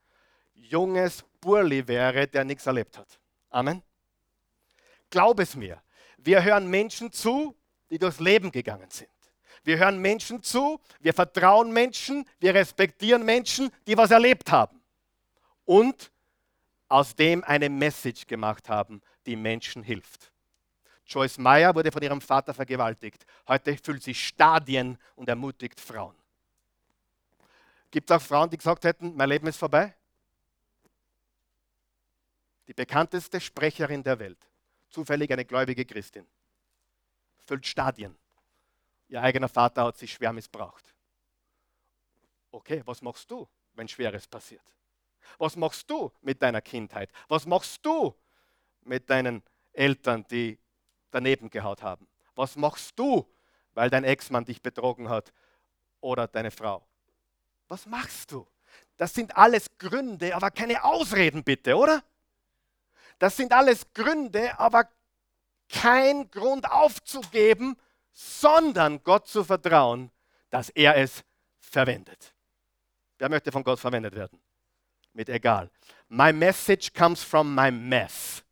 [0.55, 3.19] junges Burli wäre, der nichts erlebt hat.
[3.51, 3.83] Amen.
[5.11, 5.83] Glaub es mir,
[6.17, 7.57] wir hören Menschen zu,
[7.91, 9.11] die durchs Leben gegangen sind.
[9.65, 14.81] Wir hören Menschen zu, wir vertrauen Menschen, wir respektieren Menschen, die was erlebt haben.
[15.65, 16.11] Und
[16.89, 20.33] aus dem eine Message gemacht haben, die Menschen hilft.
[21.07, 23.25] Joyce Meyer wurde von ihrem Vater vergewaltigt.
[23.47, 26.15] Heute füllt sie Stadien und ermutigt Frauen.
[27.91, 29.95] Gibt es auch Frauen, die gesagt hätten, mein Leben ist vorbei?
[32.67, 34.39] Die bekannteste Sprecherin der Welt,
[34.91, 36.27] zufällig eine gläubige Christin,
[37.47, 38.15] füllt Stadien.
[39.09, 40.95] Ihr eigener Vater hat sie schwer missbraucht.
[42.51, 44.63] Okay, was machst du, wenn Schweres passiert?
[45.39, 47.11] Was machst du mit deiner Kindheit?
[47.29, 48.15] Was machst du
[48.83, 49.43] mit deinen
[49.73, 50.59] Eltern, die
[51.11, 52.07] daneben gehaut haben?
[52.35, 53.27] Was machst du,
[53.75, 55.33] weil dein Ex-Mann dich betrogen hat
[56.01, 56.87] oder deine Frau?
[57.69, 58.47] Was machst du?
[58.97, 62.03] Das sind alles Gründe, aber keine Ausreden bitte, oder?
[63.19, 64.89] Das sind alles Gründe, aber
[65.69, 67.77] kein Grund aufzugeben,
[68.19, 70.11] sondern Gott zu vertrauen,
[70.51, 71.23] dass er es
[71.59, 72.35] verwendet.
[73.19, 74.41] Wer möchte von Gott verwendet werden?
[75.19, 75.69] mit egal.
[76.09, 78.43] My message comes from my mess.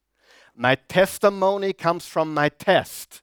[0.54, 3.22] My testimony comes from my test.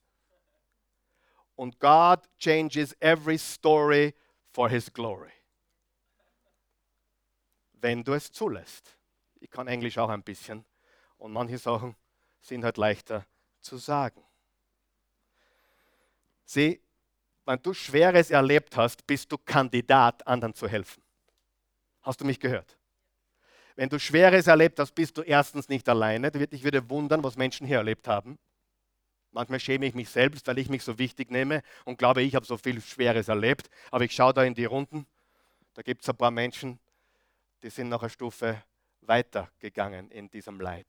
[1.56, 4.14] Und God changes every story
[4.54, 5.32] for His glory.
[7.74, 8.98] Wenn du es zulässt.
[9.42, 10.64] Ich kann Englisch auch ein bisschen.
[11.18, 11.96] Und manche Sachen
[12.42, 13.26] sind halt leichter
[13.60, 14.24] zu sagen.
[16.46, 16.82] Sieh,
[17.46, 21.04] wenn du Schweres erlebt hast, bist du Kandidat, anderen zu helfen.
[22.02, 22.78] Hast du mich gehört?
[23.76, 26.32] Wenn du Schweres erlebt hast, bist du erstens nicht alleine.
[26.52, 28.38] Ich würde wundern, was Menschen hier erlebt haben.
[29.32, 32.46] Manchmal schäme ich mich selbst, weil ich mich so wichtig nehme und glaube, ich habe
[32.46, 33.70] so viel Schweres erlebt.
[33.90, 35.08] Aber ich schaue da in die Runden,
[35.74, 36.80] da gibt es ein paar Menschen,
[37.64, 38.64] die sind noch eine Stufe
[39.02, 40.88] weiter gegangen in diesem Leid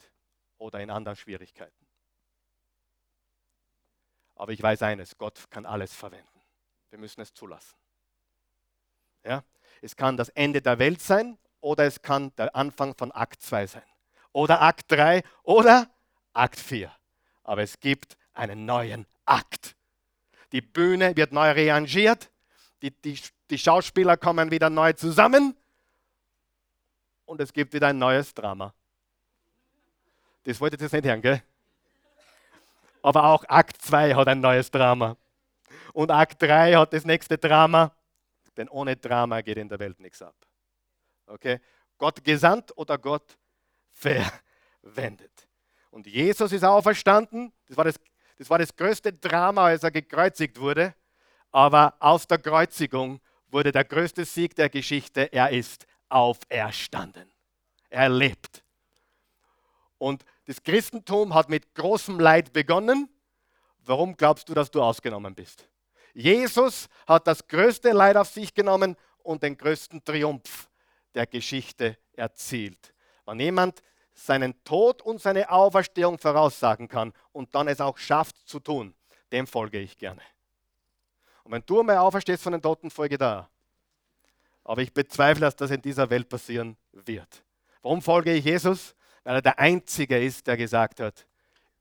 [0.58, 1.83] oder in anderen Schwierigkeiten.
[4.36, 6.40] Aber ich weiß eines, Gott kann alles verwenden.
[6.90, 7.76] Wir müssen es zulassen.
[9.24, 9.42] Ja?
[9.82, 13.66] Es kann das Ende der Welt sein oder es kann der Anfang von Akt 2
[13.66, 13.82] sein.
[14.32, 15.88] Oder Akt 3 oder
[16.32, 16.92] Akt 4.
[17.42, 19.76] Aber es gibt einen neuen Akt.
[20.52, 22.30] Die Bühne wird neu reangiert,
[22.82, 23.18] die, die,
[23.50, 25.56] die Schauspieler kommen wieder neu zusammen
[27.24, 28.74] und es gibt wieder ein neues Drama.
[30.44, 31.42] Das wolltet ihr jetzt nicht hören, gell?
[33.04, 35.18] Aber auch Akt 2 hat ein neues Drama.
[35.92, 37.94] Und Akt 3 hat das nächste Drama.
[38.56, 40.34] Denn ohne Drama geht in der Welt nichts ab.
[41.26, 41.60] Okay?
[41.98, 43.36] Gott gesandt oder Gott
[43.92, 45.46] verwendet.
[45.90, 47.52] Und Jesus ist auferstanden.
[47.68, 47.96] Das war das,
[48.38, 50.94] das war das größte Drama, als er gekreuzigt wurde.
[51.50, 55.30] Aber aus der Kreuzigung wurde der größte Sieg der Geschichte.
[55.30, 57.30] Er ist auferstanden.
[57.90, 58.64] Er lebt.
[59.98, 63.08] Und das Christentum hat mit großem Leid begonnen.
[63.78, 65.68] Warum glaubst du, dass du ausgenommen bist?
[66.14, 70.68] Jesus hat das größte Leid auf sich genommen und den größten Triumph
[71.14, 72.94] der Geschichte erzielt.
[73.26, 78.60] Wenn jemand seinen Tod und seine Auferstehung voraussagen kann und dann es auch schafft zu
[78.60, 78.94] tun,
[79.32, 80.22] dem folge ich gerne.
[81.42, 83.48] Und wenn du einmal auferstehst von den Toten, folge da.
[84.62, 87.44] Aber ich bezweifle, dass das in dieser Welt passieren wird.
[87.82, 88.94] Warum folge ich Jesus?
[89.24, 91.26] Weil er der Einzige ist, der gesagt hat,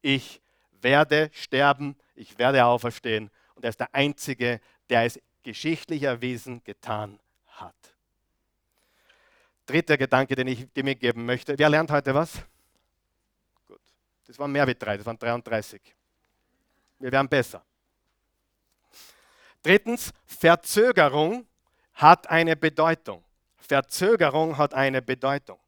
[0.01, 0.41] ich
[0.81, 3.29] werde sterben, ich werde auferstehen.
[3.55, 7.75] Und er ist der Einzige, der es geschichtlich erwiesen getan hat.
[9.65, 11.57] Dritter Gedanke, den ich dir mitgeben möchte.
[11.57, 12.33] Wer lernt heute was?
[13.67, 13.79] Gut.
[14.25, 15.81] Das waren mehr wie drei, das waren 33.
[16.99, 17.63] Wir werden besser.
[19.61, 21.45] Drittens, Verzögerung
[21.93, 23.23] hat eine Bedeutung.
[23.57, 25.59] Verzögerung hat eine Bedeutung.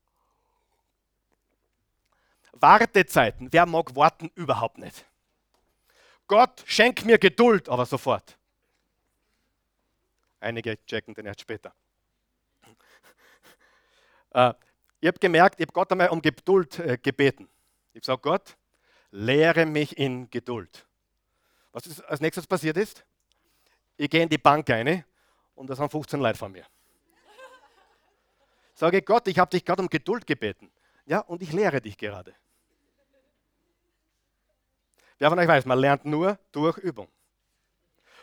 [2.56, 3.52] Wartezeiten.
[3.52, 4.32] Wer mag warten?
[4.36, 5.06] Überhaupt nicht.
[6.28, 8.38] Gott, schenk mir Geduld, aber sofort.
[10.40, 11.74] Einige checken den erst später.
[14.32, 14.54] Äh,
[15.00, 17.48] ich habe gemerkt, ich habe Gott einmal um Geduld äh, gebeten.
[17.94, 18.58] Ich habe gesagt, Gott,
[19.12, 20.86] lehre mich in Geduld.
[21.72, 23.06] Was ist, als nächstes passiert ist?
[23.98, 25.06] Ich gehe in die Bank rein
[25.56, 26.66] und da sind 15 Leute vor mir.
[28.74, 30.70] Sage Gott, ich habe dich gerade um Geduld gebeten.
[31.06, 32.36] Ja, und ich lehre dich gerade.
[35.18, 37.08] Wer von euch weiß, man lernt nur durch Übung.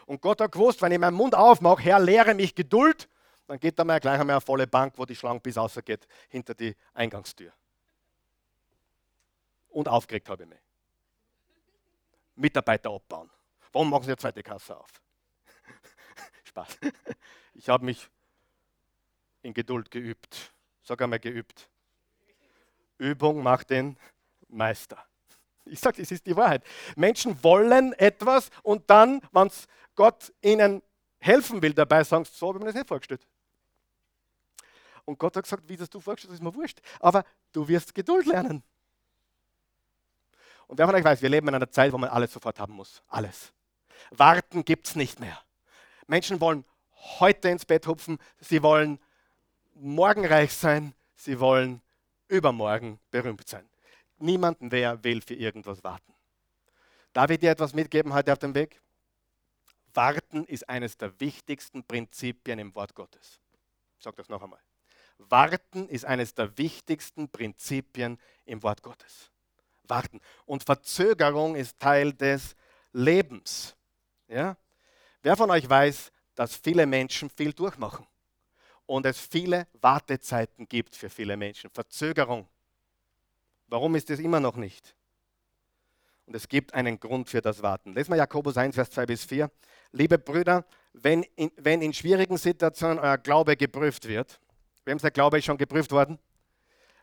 [0.07, 3.09] Und Gott hat gewusst, wenn ich meinen Mund aufmache, Herr, lehre mich Geduld,
[3.47, 6.55] dann geht da mal gleich einmal eine volle Bank, wo die Schlange bis geht, hinter
[6.55, 7.53] die Eingangstür.
[9.69, 10.59] Und aufgeregt habe ich mich.
[12.35, 13.31] Mitarbeiter abbauen.
[13.73, 14.91] Warum machen Sie eine zweite Kasse auf?
[16.45, 16.79] Spaß.
[17.55, 18.09] Ich habe mich
[19.43, 20.53] in Geduld geübt.
[20.83, 21.69] Sag einmal geübt.
[22.99, 23.97] Übung macht den
[24.49, 25.05] Meister.
[25.65, 26.65] Ich sage, es ist die Wahrheit.
[26.97, 29.51] Menschen wollen etwas und dann, wenn
[29.95, 30.83] Gott ihnen
[31.19, 33.27] helfen will dabei, sagen sie, so ich mir das nicht vorgestellt.
[35.05, 36.81] Und Gott hat gesagt, wie das du vorgestellt hast, ist mir wurscht.
[37.01, 38.63] Aber du wirst Geduld lernen.
[40.67, 42.75] Und wer von euch weiß, wir leben in einer Zeit, wo man alles sofort haben
[42.75, 43.03] muss.
[43.09, 43.53] Alles.
[44.11, 45.39] Warten gibt es nicht mehr.
[46.07, 46.65] Menschen wollen
[47.19, 48.99] heute ins Bett hupfen, sie wollen
[49.75, 51.83] morgen reich sein, sie wollen
[52.29, 53.69] übermorgen berühmt sein
[54.23, 56.15] niemanden wer will für irgendwas warten.
[57.13, 58.81] Darf ich dir etwas mitgeben heute auf dem Weg?
[59.95, 63.39] Warten ist eines der wichtigsten Prinzipien im Wort Gottes.
[63.99, 64.61] Ich sage das noch einmal.
[65.19, 69.31] Warten ist eines der wichtigsten Prinzipien im Wort Gottes.
[69.85, 70.21] Warten.
[70.47, 72.57] Und Verzögerung ist Teil des
[72.93, 73.77] Lebens.
[74.29, 74.57] Ja?
[75.23, 78.07] Wer von euch weiß, dass viele Menschen viel durchmachen
[78.87, 81.71] und es viele Wartezeiten gibt für viele Menschen?
[81.71, 82.49] Verzögerung.
[83.73, 84.95] Warum ist es immer noch nicht?
[86.27, 87.95] Und es gibt einen Grund für das Warten.
[87.95, 89.51] Lesen wir Jakobus 1, Vers 2 bis 4.
[89.93, 94.39] Liebe Brüder, wenn in, wenn in schwierigen Situationen euer Glaube geprüft wird,
[94.85, 96.19] wem ist der Glaube schon geprüft worden?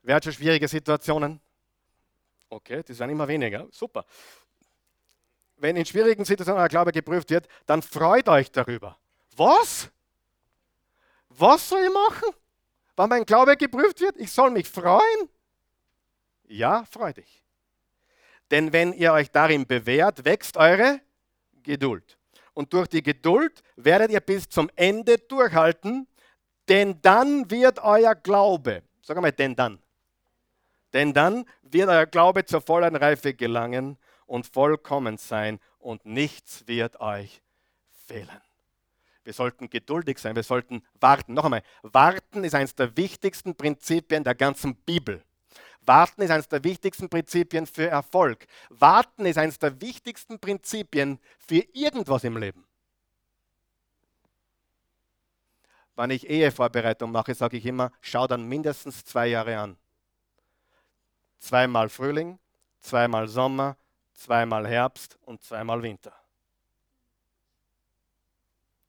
[0.03, 1.41] Wer hat schon schwierige Situationen?
[2.49, 3.67] Okay, das werden immer weniger.
[3.71, 4.05] Super.
[5.58, 8.95] wenn in schwierigen Situationen euer Glaube geprüft wird, dann freut euch darüber.
[9.36, 9.89] Was?
[11.29, 12.36] Was soll ich machen,
[12.95, 14.17] wenn mein Glaube geprüft wird?
[14.17, 15.29] Ich soll mich freuen?
[16.50, 17.44] Ja, freu dich.
[18.52, 21.00] Denn wenn ihr euch darin bewährt, wächst eure
[21.64, 22.18] Geduld.
[22.54, 26.08] Und durch die Geduld werdet ihr bis zum Ende durchhalten,
[26.68, 29.80] denn dann wird euer Glaube, sag einmal, denn dann,
[30.92, 37.00] denn dann wird euer Glaube zur vollen Reife gelangen und vollkommen sein und nichts wird
[37.00, 37.42] euch
[38.08, 38.42] fehlen.
[39.24, 41.36] Wir sollten geduldig sein, wir sollten warten.
[41.36, 45.24] Noch einmal, warten ist eines der wichtigsten Prinzipien der ganzen Bibel.
[45.82, 48.46] Warten ist eines der wichtigsten Prinzipien für Erfolg.
[48.70, 52.65] Warten ist eines der wichtigsten Prinzipien für irgendwas im Leben.
[55.96, 59.78] Wenn ich Ehevorbereitung mache, sage ich immer, schau dann mindestens zwei Jahre an.
[61.39, 62.39] Zweimal Frühling,
[62.80, 63.76] zweimal Sommer,
[64.13, 66.13] zweimal Herbst und zweimal Winter.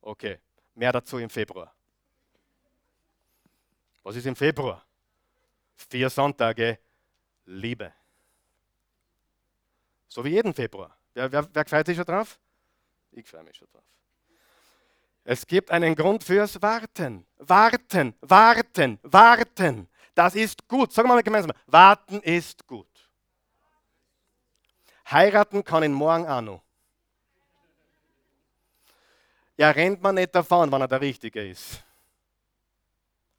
[0.03, 0.39] Okay,
[0.75, 1.75] mehr dazu im Februar.
[4.03, 4.85] Was ist im Februar?
[5.89, 6.79] Vier Sonntage
[7.47, 7.93] Liebe.
[10.09, 10.97] So wie jeden Februar.
[11.15, 12.39] Wer, wer, wer freut sich schon drauf?
[13.13, 13.83] Ich freue mich schon drauf.
[15.25, 17.27] Es gibt einen Grund fürs Warten.
[17.39, 19.89] Warten, warten, warten.
[20.15, 20.93] Das ist gut.
[20.93, 21.53] Sagen wir mal gemeinsam.
[21.67, 22.87] Warten ist gut.
[25.11, 26.63] Heiraten kann ihn morgen auch noch.
[29.57, 31.85] Ja, rennt man nicht davon, wenn er der Richtige ist.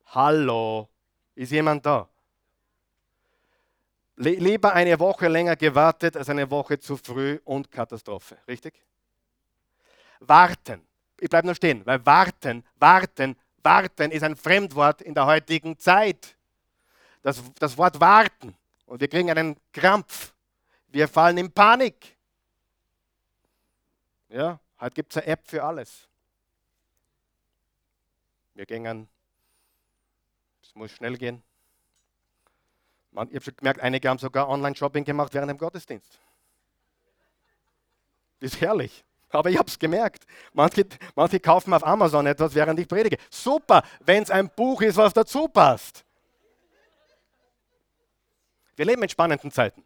[0.05, 0.89] Hallo,
[1.35, 2.10] ist jemand da?
[4.21, 8.37] Lieber eine Woche länger gewartet als eine Woche zu früh und Katastrophe.
[8.47, 8.79] Richtig?
[10.19, 10.85] Warten.
[11.19, 16.37] Ich bleibe nur stehen, weil warten, warten, warten ist ein Fremdwort in der heutigen Zeit.
[17.23, 18.55] Das, das Wort warten.
[18.85, 20.33] Und wir kriegen einen Krampf.
[20.89, 22.15] Wir fallen in Panik.
[24.29, 26.07] Ja, heute gibt es eine App für alles.
[28.53, 29.07] Wir gehen,
[30.61, 31.41] es muss schnell gehen.
[33.11, 36.19] Man, ich habe schon gemerkt, einige haben sogar Online-Shopping gemacht während dem Gottesdienst.
[38.39, 39.03] Ist herrlich.
[39.29, 40.25] Aber ich habe es gemerkt.
[40.53, 43.17] Manche, manche kaufen auf Amazon etwas, während ich predige.
[43.29, 46.03] Super, wenn es ein Buch ist, was dazu passt.
[48.75, 49.85] Wir leben in spannenden Zeiten.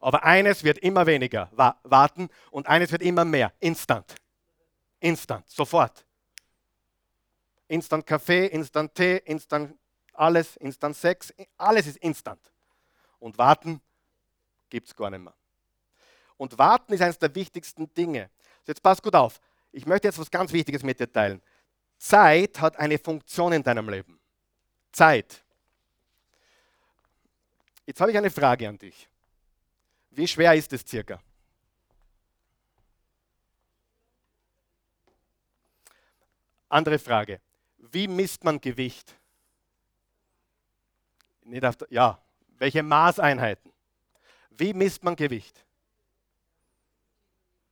[0.00, 1.50] Aber eines wird immer weniger
[1.82, 3.52] warten und eines wird immer mehr.
[3.58, 4.14] Instant.
[5.00, 5.48] Instant.
[5.48, 6.04] Sofort.
[7.68, 9.76] Instant Kaffee, Instant Tee, Instant
[10.12, 11.32] alles, Instant Sex.
[11.56, 12.38] Alles ist instant.
[13.18, 13.80] Und warten
[14.68, 15.34] gibt es gar nicht mehr.
[16.36, 18.30] Und warten ist eines der wichtigsten Dinge.
[18.66, 19.40] Jetzt pass gut auf.
[19.72, 21.42] Ich möchte jetzt was ganz Wichtiges mit dir teilen.
[21.96, 24.20] Zeit hat eine Funktion in deinem Leben.
[24.92, 25.44] Zeit.
[27.86, 29.08] Jetzt habe ich eine Frage an dich.
[30.10, 31.20] Wie schwer ist es circa?
[36.68, 37.40] Andere Frage.
[37.78, 39.14] Wie misst man Gewicht?
[41.42, 42.23] Nicht auf der, ja,
[42.64, 43.70] welche Maßeinheiten?
[44.48, 45.62] Wie misst man Gewicht?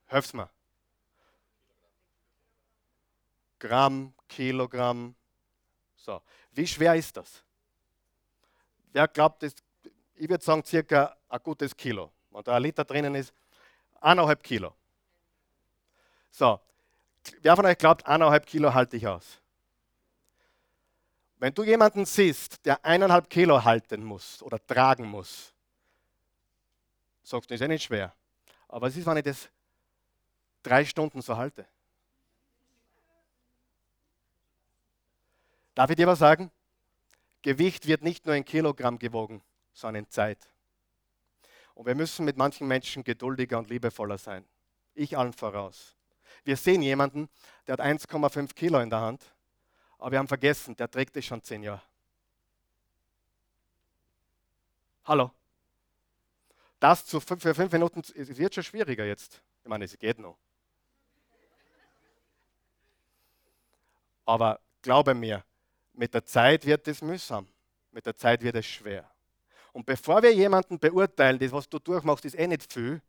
[0.05, 0.50] Hör's mal.
[3.59, 5.14] Gramm, Kilogramm.
[5.96, 6.20] So.
[6.50, 7.42] Wie schwer ist das?
[8.92, 12.12] Wer glaubt, ich würde sagen, circa ein gutes Kilo.
[12.31, 13.33] Wenn da ein Liter drinnen ist,
[13.98, 14.74] eineinhalb Kilo.
[16.31, 16.61] So.
[17.40, 19.40] Wer von euch glaubt, eineinhalb Kilo halte ich aus?
[21.42, 25.52] Wenn du jemanden siehst, der eineinhalb Kilo halten muss oder tragen muss,
[27.24, 28.14] sagst du, ist ja nicht schwer.
[28.68, 29.48] Aber was ist, wenn ich das
[30.62, 31.66] drei Stunden so halte?
[35.74, 36.52] Darf ich dir was sagen?
[37.42, 40.38] Gewicht wird nicht nur in Kilogramm gewogen, sondern in Zeit.
[41.74, 44.44] Und wir müssen mit manchen Menschen geduldiger und liebevoller sein.
[44.94, 45.96] Ich allen voraus.
[46.44, 47.28] Wir sehen jemanden,
[47.66, 49.35] der hat 1,5 Kilo in der Hand
[50.02, 51.80] aber wir haben vergessen, der trägt es schon zehn Jahre.
[55.04, 55.30] Hallo?
[56.80, 59.40] Das zu, für fünf Minuten wird schon schwieriger jetzt.
[59.62, 60.37] Ich meine, es geht noch.
[64.24, 65.44] Aber glaube mir,
[65.92, 67.46] mit der Zeit wird es mühsam.
[67.92, 69.08] Mit der Zeit wird es schwer.
[69.72, 73.00] Und bevor wir jemanden beurteilen, das, was du durchmachst, ist eh nicht viel,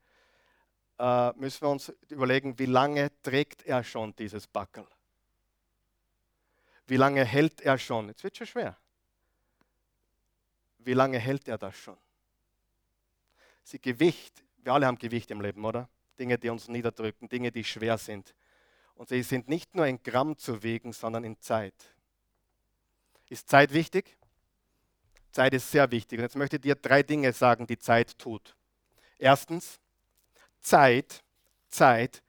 [0.99, 4.85] äh, müssen wir uns überlegen, wie lange trägt er schon dieses Backel.
[6.87, 8.07] Wie lange hält er schon?
[8.07, 8.77] Jetzt wird schon schwer.
[10.79, 11.97] Wie lange hält er das schon?
[13.63, 15.89] Sie Gewicht, wir alle haben Gewicht im Leben, oder?
[16.19, 18.35] Dinge, die uns niederdrücken, Dinge, die schwer sind.
[18.95, 21.73] Und sie sind nicht nur in Gramm zu wiegen, sondern in Zeit.
[23.29, 24.17] Ist Zeit wichtig?
[25.31, 26.19] Zeit ist sehr wichtig.
[26.19, 28.55] Und jetzt möchte ich dir drei Dinge sagen, die Zeit tut.
[29.17, 29.79] Erstens,
[30.61, 31.23] Zeit,
[31.69, 32.21] Zeit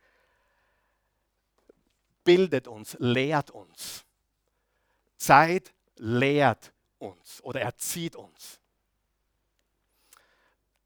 [2.25, 4.04] bildet uns, lehrt uns.
[5.25, 8.61] Zeit lehrt uns oder erzieht uns.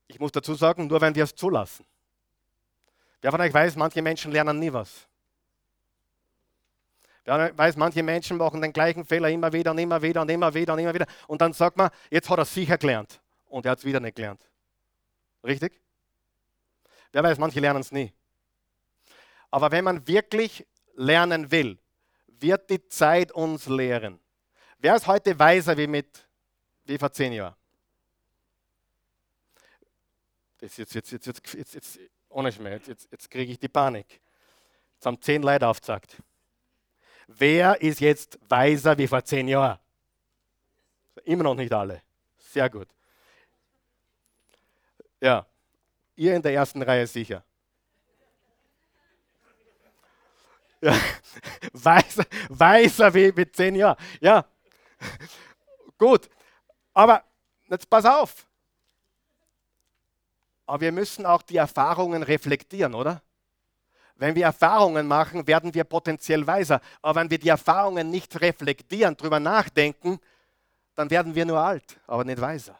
[0.07, 1.85] Ich muss dazu sagen, nur wenn wir es zulassen.
[3.21, 5.07] Wer von euch weiß, manche Menschen lernen nie was.
[7.25, 10.55] Wer weiß, manche Menschen machen den gleichen Fehler immer wieder und immer wieder und immer
[10.55, 11.07] wieder und immer wieder.
[11.27, 13.21] Und dann sagt man, jetzt hat er sicher gelernt.
[13.47, 14.41] Und er hat es wieder nicht gelernt.
[15.45, 15.81] Richtig?
[17.13, 18.13] Wer weiß, manche lernen es nie.
[19.51, 21.79] Aber wenn man wirklich lernen will,
[22.27, 24.21] wird die Zeit uns lehren.
[24.79, 26.27] Wer ist heute weiser wie, mit,
[26.85, 27.55] wie vor zehn Jahren?
[30.59, 31.99] Das jetzt, jetzt, jetzt, jetzt, jetzt, jetzt
[32.29, 34.21] ohne Schmäh, jetzt, jetzt kriege ich die Panik.
[34.95, 36.17] Jetzt haben zehn Leute aufgezeigt.
[37.27, 39.79] Wer ist jetzt weiser wie vor zehn Jahren?
[41.25, 42.03] Immer noch nicht alle.
[42.39, 42.89] Sehr gut.
[45.21, 45.47] Ja,
[46.15, 47.45] ihr in der ersten Reihe sicher.
[50.81, 50.97] Ja,
[51.73, 53.97] weiser, weiser wie mit zehn Jahren.
[54.21, 54.47] Ja,
[55.99, 56.29] gut.
[56.95, 57.23] Aber
[57.69, 58.47] jetzt pass auf.
[60.67, 63.23] Aber wir müssen auch die Erfahrungen reflektieren, oder?
[64.17, 66.81] Wenn wir Erfahrungen machen, werden wir potenziell weiser.
[67.01, 70.19] Aber wenn wir die Erfahrungen nicht reflektieren, darüber nachdenken,
[70.95, 72.77] dann werden wir nur alt, aber nicht weiser.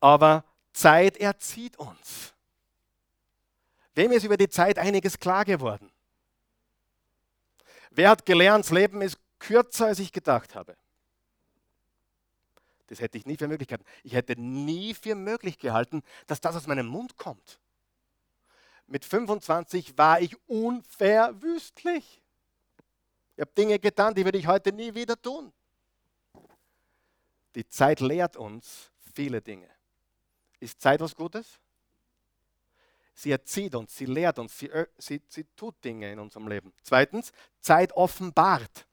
[0.00, 2.32] Aber Zeit erzieht uns.
[3.94, 5.90] Wem ist über die Zeit einiges klar geworden?
[7.90, 10.76] Wer hat gelernt, das Leben ist kürzer, als ich gedacht habe?
[12.86, 13.86] Das hätte ich nie für möglich gehalten.
[14.02, 17.58] Ich hätte nie für möglich gehalten, dass das aus meinem Mund kommt.
[18.86, 22.22] Mit 25 war ich unverwüstlich.
[23.36, 25.52] Ich habe Dinge getan, die würde ich heute nie wieder tun.
[27.54, 29.68] Die Zeit lehrt uns viele Dinge.
[30.60, 31.58] Ist Zeit was Gutes?
[33.14, 36.72] Sie erzieht uns, sie lehrt uns, sie, sie, sie tut Dinge in unserem Leben.
[36.82, 38.86] Zweitens, Zeit offenbart.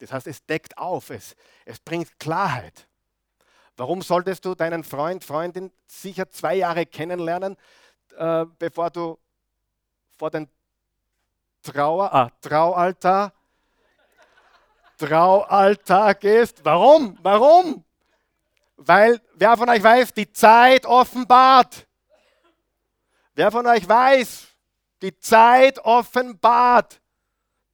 [0.00, 1.36] Das heißt, es deckt auf, es,
[1.66, 2.88] es bringt Klarheit.
[3.76, 7.56] Warum solltest du deinen Freund, Freundin sicher zwei Jahre kennenlernen,
[8.16, 9.18] äh, bevor du
[10.16, 10.48] vor den
[11.62, 13.32] Trauer, ah, Traualtar,
[14.96, 16.64] Traualtar gehst?
[16.64, 17.18] Warum?
[17.22, 17.84] Warum?
[18.76, 21.86] Weil, wer von euch weiß, die Zeit offenbart.
[23.34, 24.46] Wer von euch weiß,
[25.02, 27.00] die Zeit offenbart.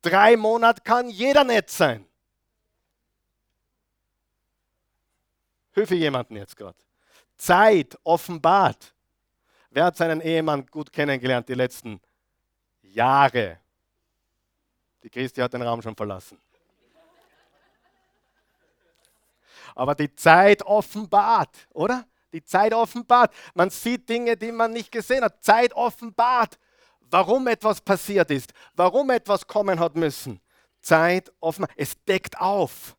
[0.02, 2.06] Drei Monate kann jeder nett sein.
[5.76, 6.78] Hilfe jemanden jetzt gerade.
[7.36, 8.94] Zeit offenbart.
[9.68, 12.00] Wer hat seinen Ehemann gut kennengelernt die letzten
[12.80, 13.60] Jahre?
[15.02, 16.40] Die Christi hat den Raum schon verlassen.
[19.74, 22.06] Aber die Zeit offenbart, oder?
[22.32, 23.34] Die Zeit offenbart.
[23.52, 25.44] Man sieht Dinge, die man nicht gesehen hat.
[25.44, 26.58] Zeit offenbart,
[27.00, 30.40] warum etwas passiert ist, warum etwas kommen hat müssen.
[30.80, 31.74] Zeit offenbart.
[31.76, 32.95] Es deckt auf.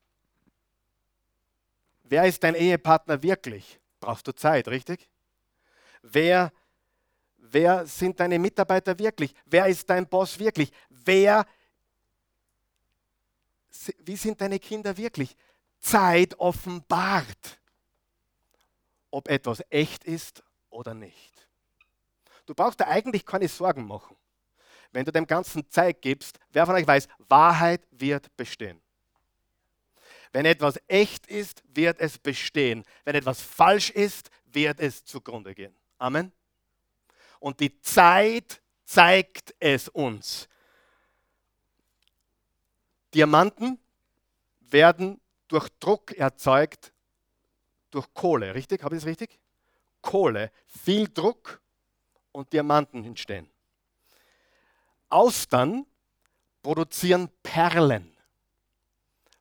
[2.10, 3.80] Wer ist dein Ehepartner wirklich?
[4.00, 5.10] Brauchst du Zeit, richtig?
[6.02, 6.54] Wer,
[7.38, 9.34] wer sind deine Mitarbeiter wirklich?
[9.46, 10.72] Wer ist dein Boss wirklich?
[10.90, 11.46] Wer,
[14.00, 15.36] wie sind deine Kinder wirklich?
[15.80, 17.60] Zeit offenbart,
[19.12, 21.48] ob etwas echt ist oder nicht.
[22.46, 24.16] Du brauchst dir eigentlich keine Sorgen machen.
[24.92, 28.82] Wenn du dem Ganzen Zeit gibst, wer von euch weiß, Wahrheit wird bestehen.
[30.38, 32.84] Wenn etwas echt ist, wird es bestehen.
[33.06, 35.76] Wenn etwas falsch ist, wird es zugrunde gehen.
[35.98, 36.32] Amen.
[37.40, 40.48] Und die Zeit zeigt es uns.
[43.16, 43.80] Diamanten
[44.60, 46.94] werden durch Druck erzeugt,
[47.90, 48.84] durch Kohle, richtig?
[48.84, 49.40] Habe ich das richtig?
[50.04, 51.60] Kohle, viel Druck
[52.32, 53.50] und Diamanten entstehen.
[55.10, 55.88] Austern
[56.62, 58.16] produzieren Perlen.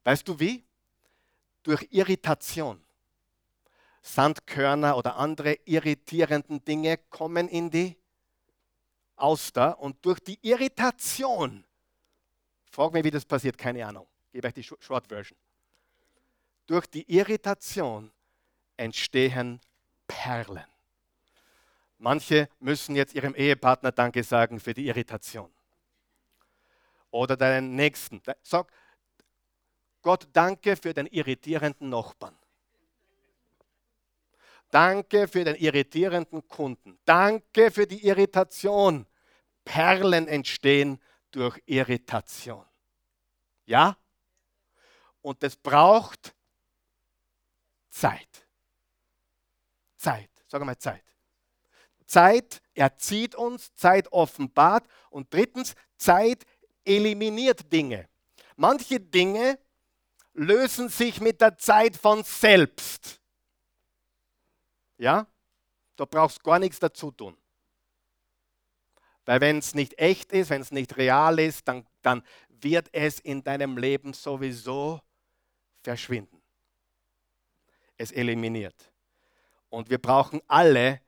[0.02, 0.65] Weißt du wie?
[1.66, 2.80] Durch Irritation.
[4.00, 7.96] Sandkörner oder andere irritierenden Dinge kommen in die
[9.16, 11.64] Auster und durch die Irritation,
[12.70, 15.36] frag mich, wie das passiert, keine Ahnung, gebe euch die Short Version.
[16.66, 18.12] Durch die Irritation
[18.76, 19.60] entstehen
[20.06, 20.66] Perlen.
[21.98, 25.50] Manche müssen jetzt ihrem Ehepartner Danke sagen für die Irritation.
[27.10, 28.22] Oder deinen Nächsten.
[28.42, 28.70] Sag,
[30.06, 32.38] Gott, danke für den irritierenden Nachbarn.
[34.70, 36.96] Danke für den irritierenden Kunden.
[37.04, 39.04] Danke für die Irritation.
[39.64, 41.02] Perlen entstehen
[41.32, 42.64] durch Irritation.
[43.64, 43.96] Ja?
[45.22, 46.36] Und es braucht
[47.88, 48.46] Zeit.
[49.96, 50.30] Zeit.
[50.46, 51.02] Sag mal Zeit.
[52.06, 56.46] Zeit erzieht uns, Zeit offenbart und drittens, Zeit
[56.84, 58.08] eliminiert Dinge.
[58.54, 59.58] Manche Dinge
[60.36, 63.20] lösen sich mit der Zeit von selbst.
[64.98, 65.26] Ja?
[65.96, 67.36] Du brauchst gar nichts dazu tun.
[69.24, 73.18] Weil wenn es nicht echt ist, wenn es nicht real ist, dann, dann wird es
[73.18, 75.00] in deinem Leben sowieso
[75.82, 76.40] verschwinden.
[77.96, 78.92] Es eliminiert.
[79.68, 81.00] Und wir brauchen alle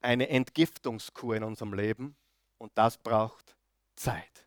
[0.00, 2.16] eine Entgiftungskur in unserem Leben
[2.58, 3.56] und das braucht
[3.96, 4.46] Zeit.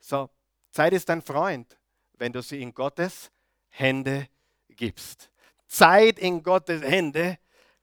[0.00, 0.30] So,
[0.70, 1.78] Zeit ist dein Freund,
[2.18, 3.30] wenn du sie in Gottes
[3.68, 4.28] Hände
[4.68, 5.30] gibst.
[5.66, 7.38] Zeit in Gottes Hände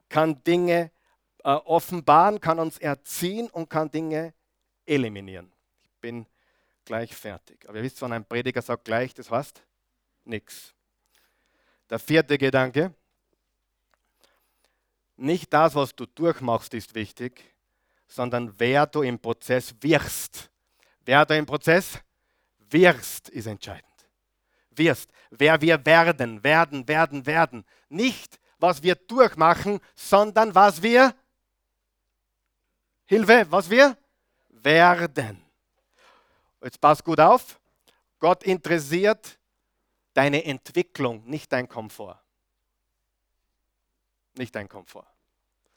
[0.08, 0.90] kann Dinge
[1.44, 4.34] äh, offenbaren, kann uns erziehen und kann Dinge
[4.84, 5.52] eliminieren.
[5.82, 6.26] Ich bin
[6.84, 7.68] gleich fertig.
[7.68, 9.62] Aber ihr wisst, wenn ein Prediger sagt gleich, das heißt
[10.24, 10.74] nichts.
[11.88, 12.94] Der vierte Gedanke.
[15.16, 17.42] Nicht das, was du durchmachst, ist wichtig,
[18.06, 20.50] sondern wer du im Prozess wirst.
[21.04, 21.98] Wer du im Prozess
[22.70, 23.85] wirst, ist entscheidend.
[24.76, 25.10] Wirst.
[25.30, 27.64] Wer wir werden, werden, werden, werden.
[27.88, 31.14] Nicht, was wir durchmachen, sondern was wir,
[33.04, 33.96] Hilfe, was wir
[34.48, 35.42] werden.
[36.62, 37.60] Jetzt pass gut auf.
[38.18, 39.38] Gott interessiert
[40.14, 42.18] deine Entwicklung, nicht dein Komfort.
[44.36, 45.06] Nicht dein Komfort,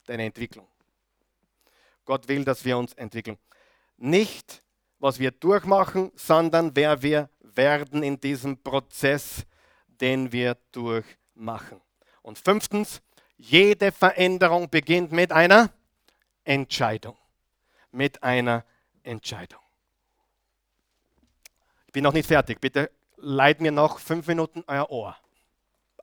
[0.05, 0.67] deine Entwicklung.
[2.05, 3.37] Gott will, dass wir uns entwickeln.
[3.97, 4.63] Nicht,
[4.97, 7.29] was wir durchmachen, sondern wer wir
[7.59, 9.45] werden in diesem Prozess,
[9.87, 11.81] den wir durchmachen.
[12.21, 13.01] Und fünftens,
[13.35, 15.69] jede Veränderung beginnt mit einer
[16.45, 17.17] Entscheidung.
[17.91, 18.63] Mit einer
[19.03, 19.59] Entscheidung.
[21.87, 22.61] Ich bin noch nicht fertig.
[22.61, 25.17] Bitte leiht mir noch fünf Minuten euer Ohr.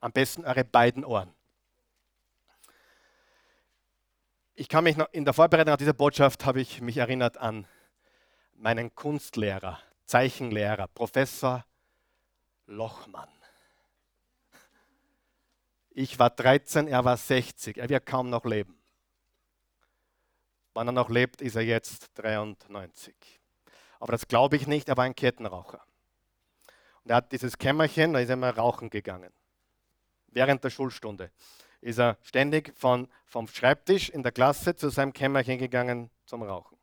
[0.02, 1.32] Am besten eure beiden Ohren.
[4.54, 7.66] Ich kann mich noch, in der Vorbereitung auf diese Botschaft habe ich mich erinnert an
[8.54, 11.64] meinen Kunstlehrer, Zeichenlehrer, Professor
[12.66, 13.28] Lochmann.
[15.90, 17.78] Ich war 13, er war 60.
[17.78, 18.78] Er wird kaum noch leben.
[20.74, 23.14] Wann er noch lebt, ist er jetzt 93.
[23.98, 25.82] Aber das glaube ich nicht, er war ein Kettenraucher.
[27.02, 29.32] Und er hat dieses Kämmerchen, da ist er mal rauchen gegangen.
[30.28, 31.30] Während der Schulstunde
[31.80, 36.76] ist er ständig von, vom Schreibtisch in der Klasse zu seinem Kämmerchen gegangen zum Rauchen.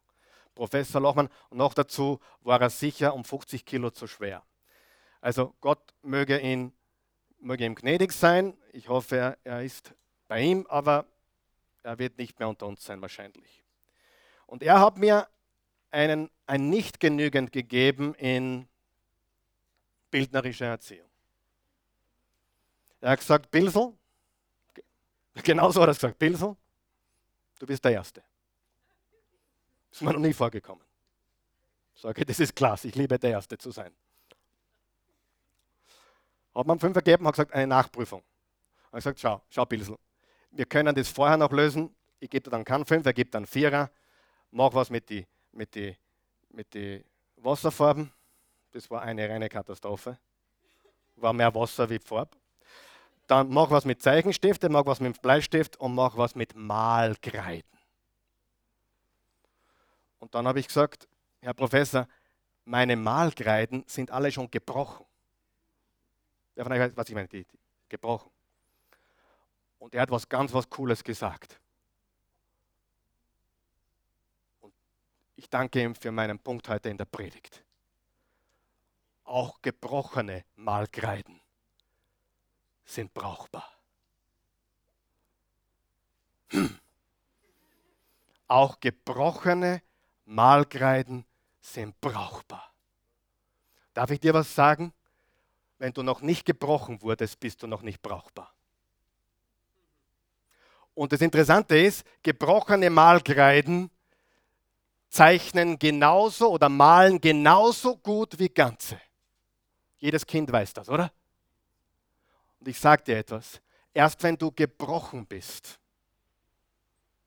[0.55, 4.43] Professor Lochmann, und noch dazu war er sicher um 50 Kilo zu schwer.
[5.21, 6.73] Also Gott möge, ihn,
[7.39, 8.57] möge ihm gnädig sein.
[8.71, 9.93] Ich hoffe, er, ist
[10.27, 11.05] bei ihm, aber
[11.81, 13.63] er wird nicht mehr unter uns sein wahrscheinlich.
[14.45, 15.27] Und er hat mir
[15.91, 18.67] einen, ein nicht genügend gegeben in
[20.11, 21.09] bildnerischer Erziehung.
[23.01, 23.93] Er hat gesagt, Pilsel,
[25.43, 26.55] genauso hat er gesagt, Pilsel,
[27.59, 28.23] du bist der Erste.
[29.93, 30.83] Ist mir noch nie vorgekommen.
[31.93, 33.91] Ich sage, das ist klasse, ich liebe der Erste zu sein.
[36.55, 38.23] Hat man fünf gegeben, hat gesagt, eine Nachprüfung.
[38.85, 39.95] Hat gesagt, schau, schau Pilsel,
[40.49, 41.95] wir können das vorher noch lösen.
[42.19, 43.91] Ich gebe dir dann keinen Fünf, er gibt dann Vierer.
[44.49, 45.95] Mach was mit den mit die,
[46.49, 47.05] mit die
[47.37, 48.11] Wasserfarben.
[48.71, 50.17] Das war eine reine Katastrophe.
[51.17, 52.35] War mehr Wasser wie Farbe.
[53.27, 57.72] Dann mach was mit Zeichenstifte, mach was mit Bleistift und mach was mit Malkreiden.
[60.23, 61.05] Und dann habe ich gesagt,
[61.41, 62.07] Herr Professor,
[62.63, 65.05] meine Malkreiden sind alle schon gebrochen.
[66.55, 67.27] Wer von euch weiß, was ich meine?
[67.27, 67.59] Die, die,
[67.89, 68.31] gebrochen.
[69.79, 71.59] Und er hat was ganz was Cooles gesagt.
[74.61, 74.73] Und
[75.35, 77.61] ich danke ihm für meinen Punkt heute in der Predigt.
[79.25, 81.41] Auch gebrochene Malkreiden
[82.85, 83.69] sind brauchbar.
[86.51, 86.79] Hm.
[88.47, 89.81] Auch gebrochene
[90.25, 91.25] Malkreiden
[91.61, 92.71] sind brauchbar.
[93.93, 94.93] Darf ich dir was sagen?
[95.77, 98.53] Wenn du noch nicht gebrochen wurdest, bist du noch nicht brauchbar.
[100.95, 103.89] Und das Interessante ist, gebrochene Malkreiden
[105.09, 108.99] zeichnen genauso oder malen genauso gut wie ganze.
[109.97, 111.11] Jedes Kind weiß das, oder?
[112.59, 113.61] Und ich sage dir etwas,
[113.93, 115.79] erst wenn du gebrochen bist,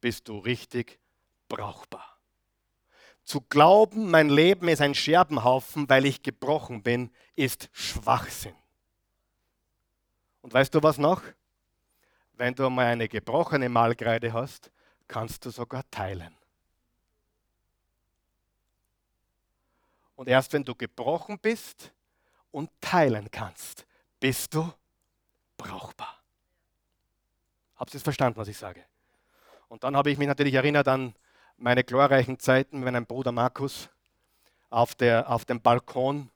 [0.00, 0.98] bist du richtig
[1.48, 2.15] brauchbar.
[3.26, 8.54] Zu glauben, mein Leben ist ein Scherbenhaufen, weil ich gebrochen bin, ist Schwachsinn.
[10.42, 11.22] Und weißt du was noch?
[12.34, 14.70] Wenn du mal eine gebrochene Malkreide hast,
[15.08, 16.36] kannst du sogar teilen.
[20.14, 21.92] Und erst wenn du gebrochen bist
[22.52, 23.86] und teilen kannst,
[24.20, 24.72] bist du
[25.56, 26.22] brauchbar.
[27.74, 28.84] Habt ihr es verstanden, was ich sage?
[29.68, 31.12] Und dann habe ich mich natürlich erinnert an
[31.58, 33.88] meine glorreichen Zeiten mit meinem Bruder Markus
[34.70, 36.30] auf, der, auf dem Balkon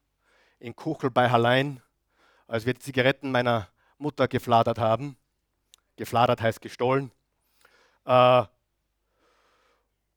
[0.59, 1.83] in Kuchel bei Hallein,
[2.47, 3.69] als wir die Zigaretten meiner
[3.99, 5.17] Mutter gefladert haben.
[5.97, 7.11] Gefladert heißt gestohlen.
[8.05, 8.45] Äh,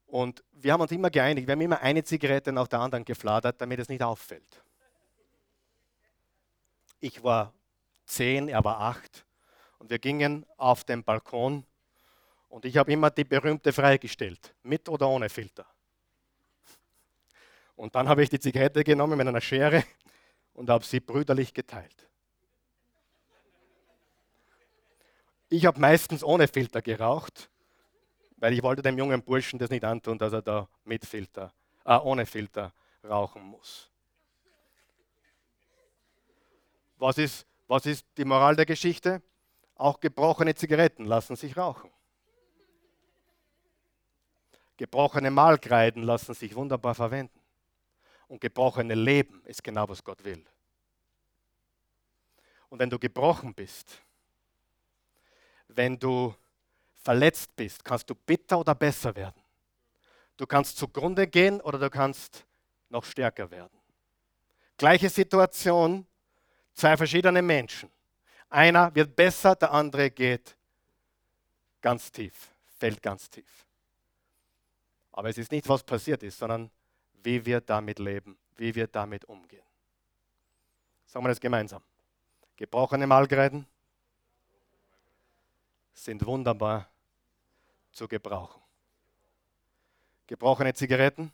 [0.06, 3.60] und wir haben uns immer geeinigt, wir haben immer eine Zigarette nach der anderen gefladert,
[3.60, 4.62] damit es nicht auffällt.
[7.00, 7.52] Ich war
[8.06, 9.26] zehn, er war acht
[9.78, 11.66] und wir gingen auf den Balkon
[12.54, 15.66] und ich habe immer die berühmte freigestellt, mit oder ohne Filter.
[17.74, 19.82] Und dann habe ich die Zigarette genommen mit einer Schere
[20.52, 22.08] und habe sie brüderlich geteilt.
[25.48, 27.50] Ich habe meistens ohne Filter geraucht,
[28.36, 31.52] weil ich wollte dem jungen Burschen das nicht antun, dass er da mit Filter,
[31.84, 33.90] äh, ohne Filter rauchen muss.
[36.98, 39.22] Was ist, was ist die Moral der Geschichte?
[39.74, 41.90] Auch gebrochene Zigaretten lassen sich rauchen.
[44.76, 47.40] Gebrochene Malkreiden lassen sich wunderbar verwenden.
[48.26, 50.44] Und gebrochene Leben ist genau, was Gott will.
[52.68, 54.02] Und wenn du gebrochen bist,
[55.68, 56.34] wenn du
[57.02, 59.40] verletzt bist, kannst du bitter oder besser werden.
[60.36, 62.44] Du kannst zugrunde gehen oder du kannst
[62.88, 63.78] noch stärker werden.
[64.76, 66.06] Gleiche Situation,
[66.72, 67.90] zwei verschiedene Menschen.
[68.50, 70.56] Einer wird besser, der andere geht
[71.80, 73.66] ganz tief, fällt ganz tief.
[75.16, 76.68] Aber es ist nicht, was passiert ist, sondern
[77.22, 79.62] wie wir damit leben, wie wir damit umgehen.
[81.06, 81.80] Sagen wir das gemeinsam.
[82.56, 83.64] Gebrochene Malgreiden
[85.92, 86.88] sind wunderbar
[87.92, 88.60] zu gebrauchen.
[90.26, 91.32] Gebrochene Zigaretten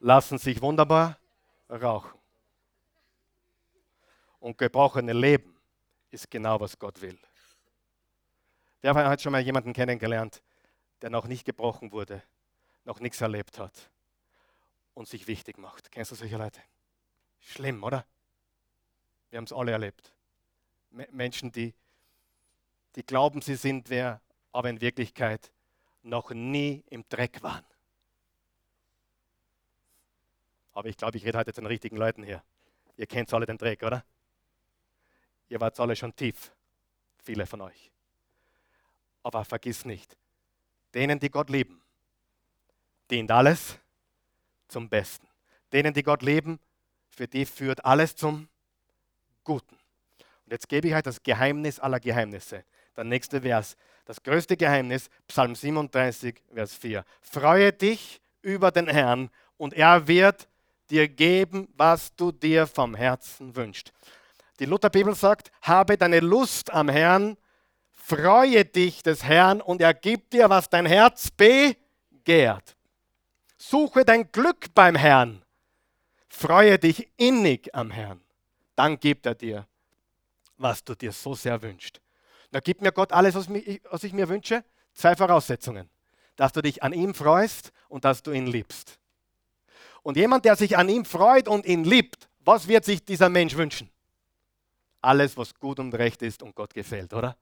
[0.00, 1.18] lassen sich wunderbar
[1.70, 2.18] rauchen.
[4.38, 5.56] Und gebrochene Leben
[6.10, 7.18] ist genau, was Gott will.
[8.82, 10.42] Wer hat schon mal jemanden kennengelernt,
[11.02, 12.22] der noch nicht gebrochen wurde,
[12.84, 13.90] noch nichts erlebt hat
[14.94, 15.90] und sich wichtig macht?
[15.90, 16.60] Kennst du solche Leute?
[17.40, 18.04] Schlimm, oder?
[19.30, 20.12] Wir haben es alle erlebt.
[21.10, 21.74] Menschen, die,
[22.94, 24.20] die glauben, sie sind wer,
[24.52, 25.50] aber in Wirklichkeit
[26.02, 27.64] noch nie im Dreck waren.
[30.72, 32.42] Aber ich glaube, ich rede heute zu den richtigen Leuten hier.
[32.96, 34.04] Ihr kennt alle den Dreck, oder?
[35.48, 36.52] Ihr wart alle schon tief,
[37.22, 37.90] viele von euch.
[39.22, 40.16] Aber vergiss nicht,
[40.96, 41.80] denen, die Gott lieben,
[43.10, 43.78] dient alles
[44.66, 45.28] zum Besten.
[45.70, 46.58] Denen, die Gott lieben,
[47.10, 48.48] für die führt alles zum
[49.44, 49.76] Guten.
[50.44, 52.64] Und jetzt gebe ich euch das Geheimnis aller Geheimnisse.
[52.96, 53.76] Der nächste Vers.
[54.06, 57.04] Das größte Geheimnis, Psalm 37, Vers 4.
[57.20, 59.28] Freue dich über den Herrn
[59.58, 60.48] und er wird
[60.88, 63.92] dir geben, was du dir vom Herzen wünschst.
[64.60, 67.36] Die Lutherbibel sagt, habe deine Lust am Herrn,
[68.06, 72.76] freue dich des Herrn und er gibt dir, was dein Herz begehrt.
[73.58, 75.42] Suche dein Glück beim Herrn,
[76.28, 78.20] freue dich innig am Herrn,
[78.76, 79.66] dann gibt er dir,
[80.56, 82.00] was du dir so sehr wünschst.
[82.52, 84.64] Da gibt mir Gott alles, was ich mir wünsche.
[84.94, 85.90] Zwei Voraussetzungen.
[86.36, 89.00] Dass du dich an ihm freust und dass du ihn liebst.
[90.02, 93.56] Und jemand, der sich an ihm freut und ihn liebt, was wird sich dieser Mensch
[93.56, 93.90] wünschen?
[95.02, 97.36] Alles, was gut und recht ist und Gott gefällt, oder?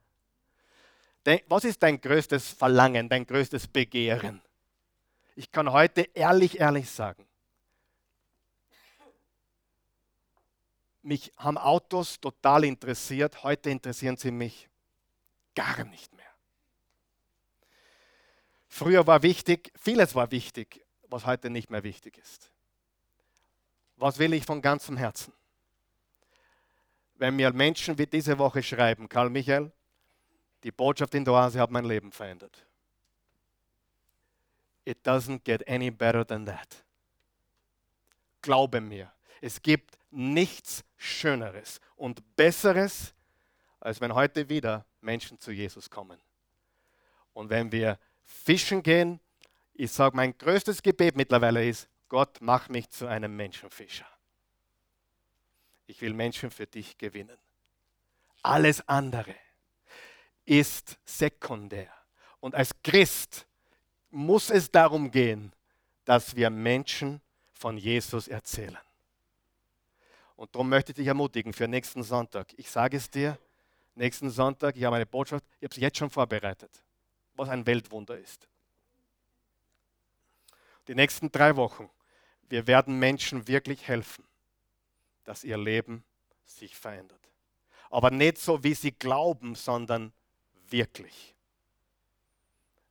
[1.49, 4.43] Was ist dein größtes Verlangen, dein größtes Begehren?
[5.37, 7.27] Ich kann heute ehrlich, ehrlich sagen,
[11.03, 14.69] mich haben Autos total interessiert, heute interessieren sie mich
[15.55, 16.25] gar nicht mehr.
[18.69, 22.51] Früher war wichtig, vieles war wichtig, was heute nicht mehr wichtig ist.
[23.97, 25.33] Was will ich von ganzem Herzen?
[27.17, 29.71] Wenn mir Menschen wie diese Woche schreiben, Karl Michael,
[30.65, 32.67] die Botschaft in der Oase hat mein Leben verändert.
[34.87, 36.85] It doesn't get any better than that.
[38.41, 43.15] Glaube mir, es gibt nichts Schöneres und Besseres,
[43.79, 46.19] als wenn heute wieder Menschen zu Jesus kommen.
[47.35, 49.21] Und wenn wir fischen gehen,
[49.75, 54.07] ich sage, mein größtes Gebet mittlerweile ist, Gott, mach mich zu einem Menschenfischer.
[55.87, 57.37] Ich will Menschen für dich gewinnen.
[58.43, 59.35] Alles andere
[60.45, 61.89] ist sekundär.
[62.41, 63.47] Und als Christ
[64.11, 65.53] muss es darum gehen,
[66.05, 67.21] dass wir Menschen
[67.53, 68.79] von Jesus erzählen.
[70.37, 72.53] Und darum möchte ich dich ermutigen für nächsten Sonntag.
[72.57, 73.39] Ich sage es dir,
[73.95, 76.83] nächsten Sonntag, ich habe eine Botschaft, ich habe sie jetzt schon vorbereitet,
[77.35, 78.49] was ein Weltwunder ist.
[80.89, 81.89] Die nächsten drei Wochen,
[82.49, 84.25] wir werden Menschen wirklich helfen,
[85.25, 86.05] dass ihr Leben
[86.45, 87.21] sich verändert.
[87.91, 90.13] Aber nicht so, wie sie glauben, sondern
[90.71, 91.35] wirklich.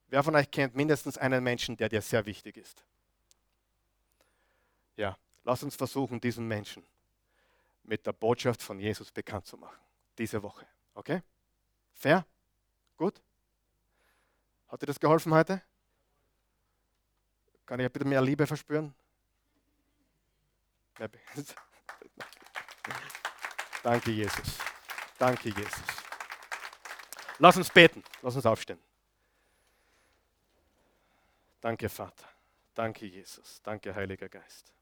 [0.08, 2.84] Wer von euch kennt mindestens einen Menschen, der dir sehr wichtig ist?
[4.96, 6.84] Ja, lass uns versuchen, diesen Menschen
[7.84, 9.80] mit der Botschaft von Jesus bekannt zu machen.
[10.18, 10.68] Diese Woche.
[10.94, 11.22] Okay?
[11.94, 12.26] Fair?
[12.98, 13.22] Gut?
[14.68, 15.62] Hat dir das geholfen heute?
[17.66, 18.94] Kann ich bitte mehr Liebe verspüren?
[23.84, 24.60] Danke, Jesus.
[25.18, 26.03] Danke, Jesus.
[27.40, 28.04] Lass uns beten.
[28.22, 28.80] Lass uns aufstehen.
[31.62, 32.28] Danke, Vater.
[32.74, 33.62] Danke, Jesus.
[33.64, 34.74] Danke, Heiliger Geist.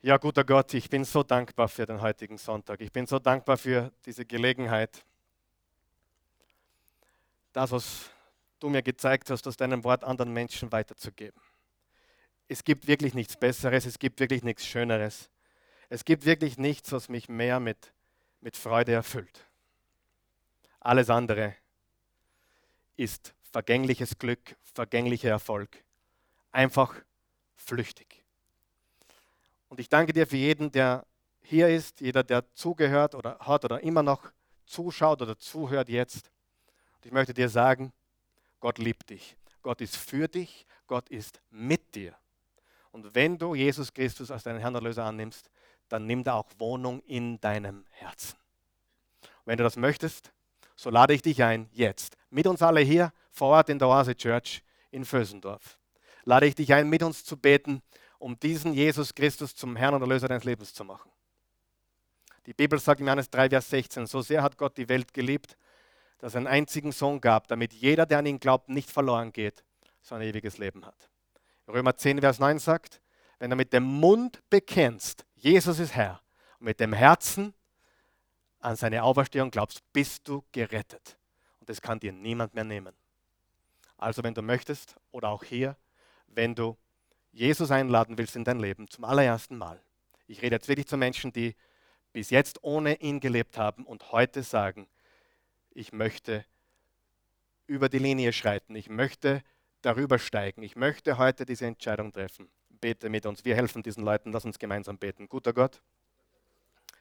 [0.00, 2.80] Ja, guter Gott, ich bin so dankbar für den heutigen Sonntag.
[2.80, 5.04] Ich bin so dankbar für diese Gelegenheit,
[7.52, 8.10] das, was
[8.60, 11.40] du mir gezeigt hast, aus deinem Wort anderen Menschen weiterzugeben.
[12.46, 15.30] Es gibt wirklich nichts Besseres, es gibt wirklich nichts Schöneres.
[15.88, 17.92] Es gibt wirklich nichts, was mich mehr mit,
[18.40, 19.47] mit Freude erfüllt.
[20.80, 21.54] Alles andere
[22.96, 25.82] ist vergängliches Glück, vergänglicher Erfolg.
[26.52, 26.94] Einfach
[27.56, 28.24] flüchtig.
[29.68, 31.04] Und ich danke dir für jeden, der
[31.42, 34.30] hier ist, jeder, der zugehört oder hat oder immer noch
[34.66, 36.30] zuschaut oder zuhört jetzt.
[36.96, 37.92] Und ich möchte dir sagen,
[38.60, 39.36] Gott liebt dich.
[39.62, 40.66] Gott ist für dich.
[40.86, 42.14] Gott ist mit dir.
[42.92, 45.50] Und wenn du Jesus Christus als deinen Herrn Erlöser annimmst,
[45.88, 48.36] dann nimm da auch Wohnung in deinem Herzen.
[49.22, 50.32] Und wenn du das möchtest,
[50.78, 54.16] so lade ich dich ein, jetzt, mit uns alle hier vor Ort in der Oase
[54.16, 54.62] Church
[54.92, 55.76] in Vösendorf,
[56.22, 57.82] lade ich dich ein, mit uns zu beten,
[58.20, 61.10] um diesen Jesus Christus zum Herrn und Erlöser deines Lebens zu machen.
[62.46, 65.58] Die Bibel sagt in Johannes 3, Vers 16, so sehr hat Gott die Welt geliebt,
[66.18, 69.64] dass er einen einzigen Sohn gab, damit jeder, der an ihn glaubt, nicht verloren geht,
[70.00, 71.10] sondern ewiges Leben hat.
[71.66, 73.02] Römer 10, Vers 9 sagt,
[73.40, 76.20] wenn du mit dem Mund bekennst, Jesus ist Herr,
[76.60, 77.52] und mit dem Herzen
[78.60, 81.16] an seine Auferstehung glaubst, bist du gerettet.
[81.60, 82.94] Und das kann dir niemand mehr nehmen.
[83.96, 85.76] Also wenn du möchtest, oder auch hier,
[86.28, 86.76] wenn du
[87.32, 89.80] Jesus einladen willst in dein Leben zum allerersten Mal.
[90.26, 91.54] Ich rede jetzt wirklich zu Menschen, die
[92.12, 94.88] bis jetzt ohne ihn gelebt haben und heute sagen,
[95.70, 96.44] ich möchte
[97.66, 99.42] über die Linie schreiten, ich möchte
[99.82, 102.48] darüber steigen, ich möchte heute diese Entscheidung treffen.
[102.80, 105.28] Bete mit uns, wir helfen diesen Leuten, lass uns gemeinsam beten.
[105.28, 105.82] Guter Gott,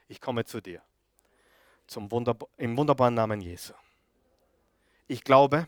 [0.07, 0.81] ich komme zu dir
[1.87, 3.73] zum Wunderb im wunderbaren Namen Jesu.
[5.07, 5.67] Ich glaube,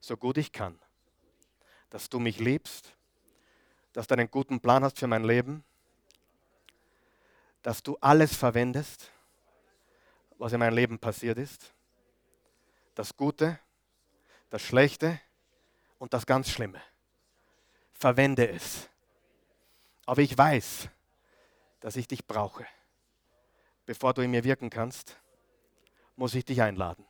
[0.00, 0.78] so gut ich kann,
[1.90, 2.92] dass du mich liebst,
[3.92, 5.64] dass du einen guten Plan hast für mein Leben,
[7.62, 9.10] dass du alles verwendest,
[10.36, 11.72] was in meinem Leben passiert ist,
[12.94, 13.58] das Gute,
[14.50, 15.20] das Schlechte
[15.98, 16.82] und das ganz Schlimme.
[17.92, 18.88] Verwende es.
[20.04, 20.88] Aber ich weiß,
[21.80, 22.66] dass ich dich brauche.
[23.86, 25.16] Bevor du in mir wirken kannst,
[26.16, 27.04] muss ich dich einladen.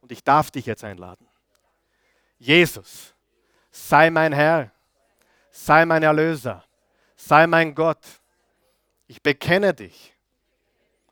[0.00, 1.26] Und ich darf dich jetzt einladen.
[2.38, 3.14] Jesus,
[3.70, 4.70] sei mein Herr,
[5.50, 6.64] sei mein Erlöser,
[7.16, 8.04] sei mein Gott.
[9.06, 10.14] Ich bekenne dich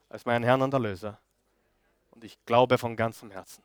[0.08, 1.18] als meinen Herrn und Erlöser.
[2.10, 3.64] Und ich glaube von ganzem Herzen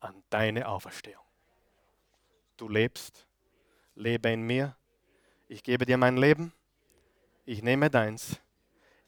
[0.00, 1.24] an deine Auferstehung.
[2.56, 3.26] Du lebst,
[3.94, 4.76] lebe in mir.
[5.46, 6.52] Ich gebe dir mein Leben.
[7.44, 8.40] Ich nehme deins.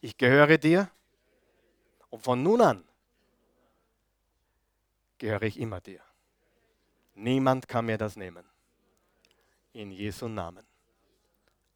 [0.01, 0.91] Ich gehöre dir.
[2.11, 2.85] Und von nun an
[5.19, 6.01] gehöre ich immer dir.
[7.15, 8.45] Niemand kann mir das nehmen.
[9.73, 10.67] In Jesu Namen.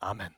[0.00, 0.34] Amen.